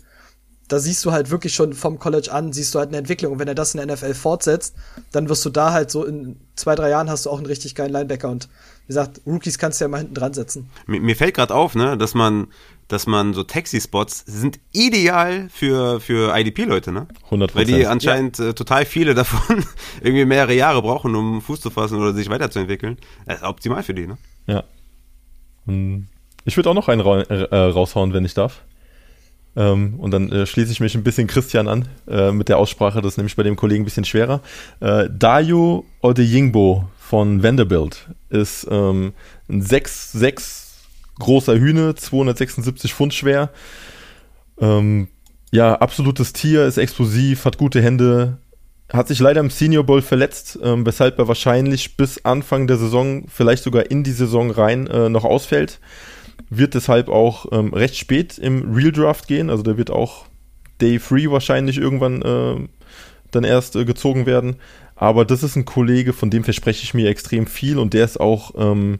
[0.69, 3.34] Da siehst du halt wirklich schon vom College an, siehst du halt eine Entwicklung.
[3.34, 4.75] Und wenn er das in der NFL fortsetzt,
[5.11, 7.75] dann wirst du da halt so in zwei, drei Jahren hast du auch einen richtig
[7.75, 8.29] geilen Linebacker.
[8.29, 8.47] Und
[8.84, 10.69] wie gesagt, Rookies kannst du ja mal hinten dran setzen.
[10.88, 12.47] Mir, mir fällt gerade auf, ne, dass man,
[12.88, 17.07] dass man so Taxi-Spots sind ideal für, für IDP-Leute, ne?
[17.29, 17.55] 100%.
[17.55, 18.49] Weil die anscheinend ja.
[18.49, 19.63] äh, total viele davon
[20.01, 22.97] irgendwie mehrere Jahre brauchen, um Fuß zu fassen oder sich weiterzuentwickeln.
[23.25, 24.17] Das ist optimal für die, ne?
[24.47, 24.63] Ja.
[26.45, 28.63] Ich würde auch noch einen ra äh, raushauen, wenn ich darf.
[29.55, 33.01] Ähm, und dann äh, schließe ich mich ein bisschen Christian an äh, mit der Aussprache,
[33.01, 34.41] das ist nämlich bei dem Kollegen ein bisschen schwerer.
[34.79, 39.14] Äh, Dayo Odeyingbo von Vanderbilt ist ähm,
[39.47, 40.72] ein 6'6
[41.20, 43.51] großer Hühne, 276 Pfund schwer.
[44.59, 45.09] Ähm,
[45.51, 48.39] ja, absolutes Tier, ist explosiv, hat gute Hände,
[48.91, 53.26] hat sich leider im Senior Bowl verletzt, ähm, weshalb er wahrscheinlich bis Anfang der Saison,
[53.28, 55.80] vielleicht sogar in die Saison rein, äh, noch ausfällt
[56.49, 59.51] wird deshalb auch ähm, recht spät im Real Draft gehen.
[59.51, 60.26] Also der wird auch
[60.82, 62.68] Day Free wahrscheinlich irgendwann äh,
[63.34, 64.55] dann erst äh, gezogen werden.
[65.04, 68.22] Aber das ist ein Kollege, von dem verspreche ich mir extrem viel und der ist
[68.22, 68.99] auch ähm,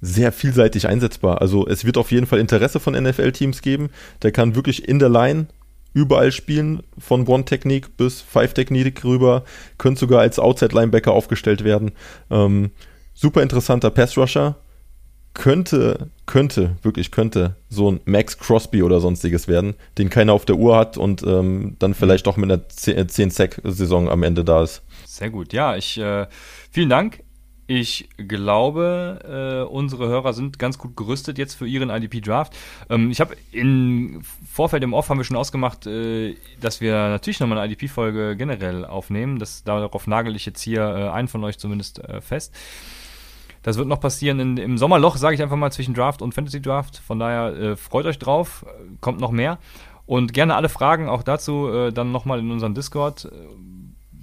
[0.00, 1.42] sehr vielseitig einsetzbar.
[1.42, 3.90] Also es wird auf jeden Fall Interesse von NFL-Teams geben.
[4.22, 5.48] Der kann wirklich in der Line
[5.92, 9.44] überall spielen, von One-Technik bis Five-Technik rüber,
[9.76, 11.90] könnte sogar als Outside-Linebacker aufgestellt werden.
[12.30, 12.70] Ähm,
[13.12, 14.56] super interessanter Pass-Rusher,
[15.34, 20.56] könnte, könnte, wirklich könnte so ein Max Crosby oder sonstiges werden, den keiner auf der
[20.56, 24.82] Uhr hat und ähm, dann vielleicht auch mit einer 10-Sack-Saison am Ende da ist.
[25.06, 26.26] Sehr gut, ja, ich, äh,
[26.70, 27.22] vielen Dank.
[27.68, 32.54] Ich glaube, äh, unsere Hörer sind ganz gut gerüstet jetzt für ihren IDP-Draft.
[32.90, 34.20] Ähm, ich habe im
[34.50, 38.84] Vorfeld im Off haben wir schon ausgemacht, äh, dass wir natürlich nochmal eine IDP-Folge generell
[38.84, 39.38] aufnehmen.
[39.38, 42.52] Das, darauf nagel ich jetzt hier äh, einen von euch zumindest äh, fest.
[43.62, 46.60] Das wird noch passieren in, im Sommerloch, sage ich einfach mal, zwischen Draft und Fantasy
[46.60, 46.98] Draft.
[46.98, 48.66] Von daher äh, freut euch drauf,
[49.00, 49.58] kommt noch mehr.
[50.04, 53.28] Und gerne alle Fragen auch dazu äh, dann nochmal in unseren Discord, äh,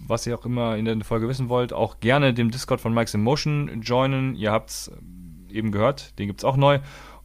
[0.07, 1.71] was ihr auch immer in der Folge wissen wollt.
[1.71, 4.35] Auch gerne dem Discord von Mike's in Motion joinen.
[4.35, 6.79] Ihr habt es äh, eben gehört, den gibt es auch neu.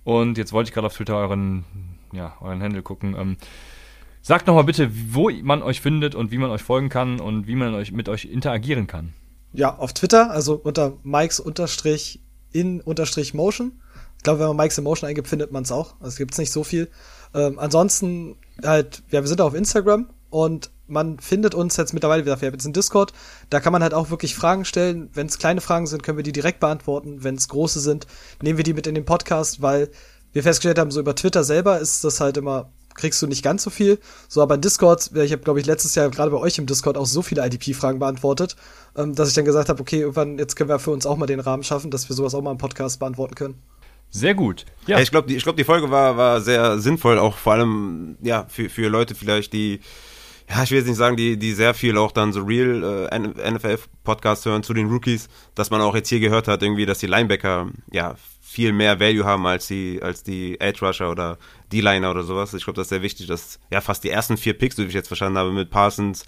[0.04, 1.64] Und jetzt wollte ich gerade auf Twitter euren,
[2.12, 3.16] ja, euren Handle gucken.
[3.18, 3.36] Ähm,
[4.22, 7.56] sagt nochmal bitte, wo man euch findet und wie man euch folgen kann und wie
[7.56, 9.14] man euch mit euch interagieren kann
[9.54, 12.20] ja, auf Twitter, also unter Mikes unterstrich
[12.52, 13.80] in unterstrich Motion.
[14.16, 15.94] Ich glaube, wenn man Mikes in Motion eingibt, findet man es auch.
[16.00, 16.90] Also gibt es nicht so viel.
[17.34, 22.24] Ähm, ansonsten halt, ja, wir sind auf Instagram und man findet uns jetzt mittlerweile, wie
[22.24, 23.12] gesagt, wir haben jetzt einen Discord,
[23.48, 25.08] da kann man halt auch wirklich Fragen stellen.
[25.14, 27.22] Wenn es kleine Fragen sind, können wir die direkt beantworten.
[27.22, 28.06] Wenn es große sind,
[28.42, 29.88] nehmen wir die mit in den Podcast, weil
[30.32, 33.62] wir festgestellt haben, so über Twitter selber ist das halt immer kriegst du nicht ganz
[33.62, 33.98] so viel.
[34.28, 36.96] So, aber in Discord, ich habe, glaube ich, letztes Jahr gerade bei euch im Discord
[36.96, 38.56] auch so viele IDP-Fragen beantwortet,
[38.96, 41.26] ähm, dass ich dann gesagt habe, okay, irgendwann, jetzt können wir für uns auch mal
[41.26, 43.62] den Rahmen schaffen, dass wir sowas auch mal im Podcast beantworten können.
[44.10, 44.64] Sehr gut.
[44.86, 45.00] Ja.
[45.00, 48.68] Ich glaube, die, glaub, die Folge war, war sehr sinnvoll, auch vor allem ja für,
[48.70, 49.80] für Leute vielleicht, die,
[50.48, 53.50] ja, ich will jetzt nicht sagen, die, die sehr viel auch dann so Real äh,
[53.50, 57.06] NFL-Podcasts hören zu den Rookies, dass man auch jetzt hier gehört hat, irgendwie, dass die
[57.06, 61.38] Linebacker ja viel mehr Value haben als die, als die Edge Rusher oder
[61.72, 62.54] D-Liner oder sowas.
[62.54, 64.94] Ich glaube, das ist sehr wichtig, dass ja fast die ersten vier Picks, wie ich
[64.94, 66.24] jetzt verstanden habe, mit Parsons,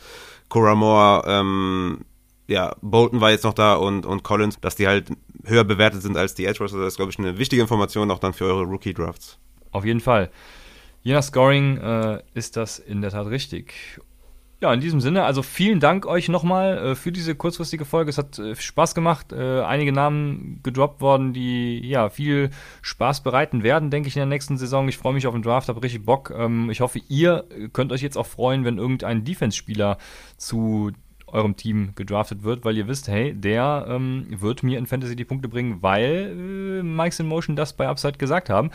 [0.49, 2.05] Cora Moore, ähm,
[2.49, 5.11] ja, Bolton war jetzt noch da und, und Collins, dass die halt
[5.45, 6.79] höher bewertet sind als die Edge Rusher.
[6.79, 9.39] Das ist, glaube ich, eine wichtige Information auch dann für eure Rookie-Drafts.
[9.73, 10.31] Auf jeden Fall.
[11.07, 14.01] Je nach Scoring äh, ist das in der Tat richtig.
[14.61, 18.11] Ja, in diesem Sinne, also vielen Dank euch nochmal äh, für diese kurzfristige Folge.
[18.11, 19.33] Es hat äh, Spaß gemacht.
[19.33, 22.51] Äh, einige Namen gedroppt worden, die ja viel
[22.83, 24.89] Spaß bereiten werden, denke ich, in der nächsten Saison.
[24.89, 26.35] Ich freue mich auf den Draft, habe richtig Bock.
[26.37, 29.99] Ähm, ich hoffe, ihr könnt euch jetzt auch freuen, wenn irgendein Defense-Spieler
[30.39, 30.91] zu
[31.29, 35.25] eurem Team gedraftet wird, weil ihr wisst, hey, der ähm, wird mir in Fantasy die
[35.25, 38.73] Punkte bringen, weil äh, Mike's in Motion das bei Upside gesagt haben.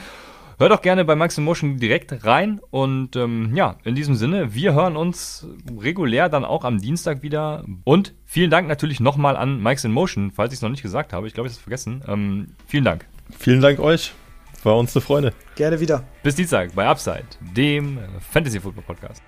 [0.62, 2.62] Hört doch gerne bei Max in Motion direkt rein.
[2.70, 7.66] Und ähm, ja, in diesem Sinne, wir hören uns regulär dann auch am Dienstag wieder.
[7.84, 11.14] Und vielen Dank natürlich nochmal an Mike's in Motion, falls ich es noch nicht gesagt
[11.14, 11.26] habe.
[11.26, 12.04] Ich glaube, ich habe es vergessen.
[12.08, 13.08] Ähm, vielen Dank.
[13.40, 14.14] Vielen Dank euch.
[14.62, 15.34] War uns eine Freude.
[15.56, 16.04] Gerne wieder.
[16.22, 17.26] Bis Dienstag bei Upside,
[17.58, 19.24] dem Fantasy Football Podcast.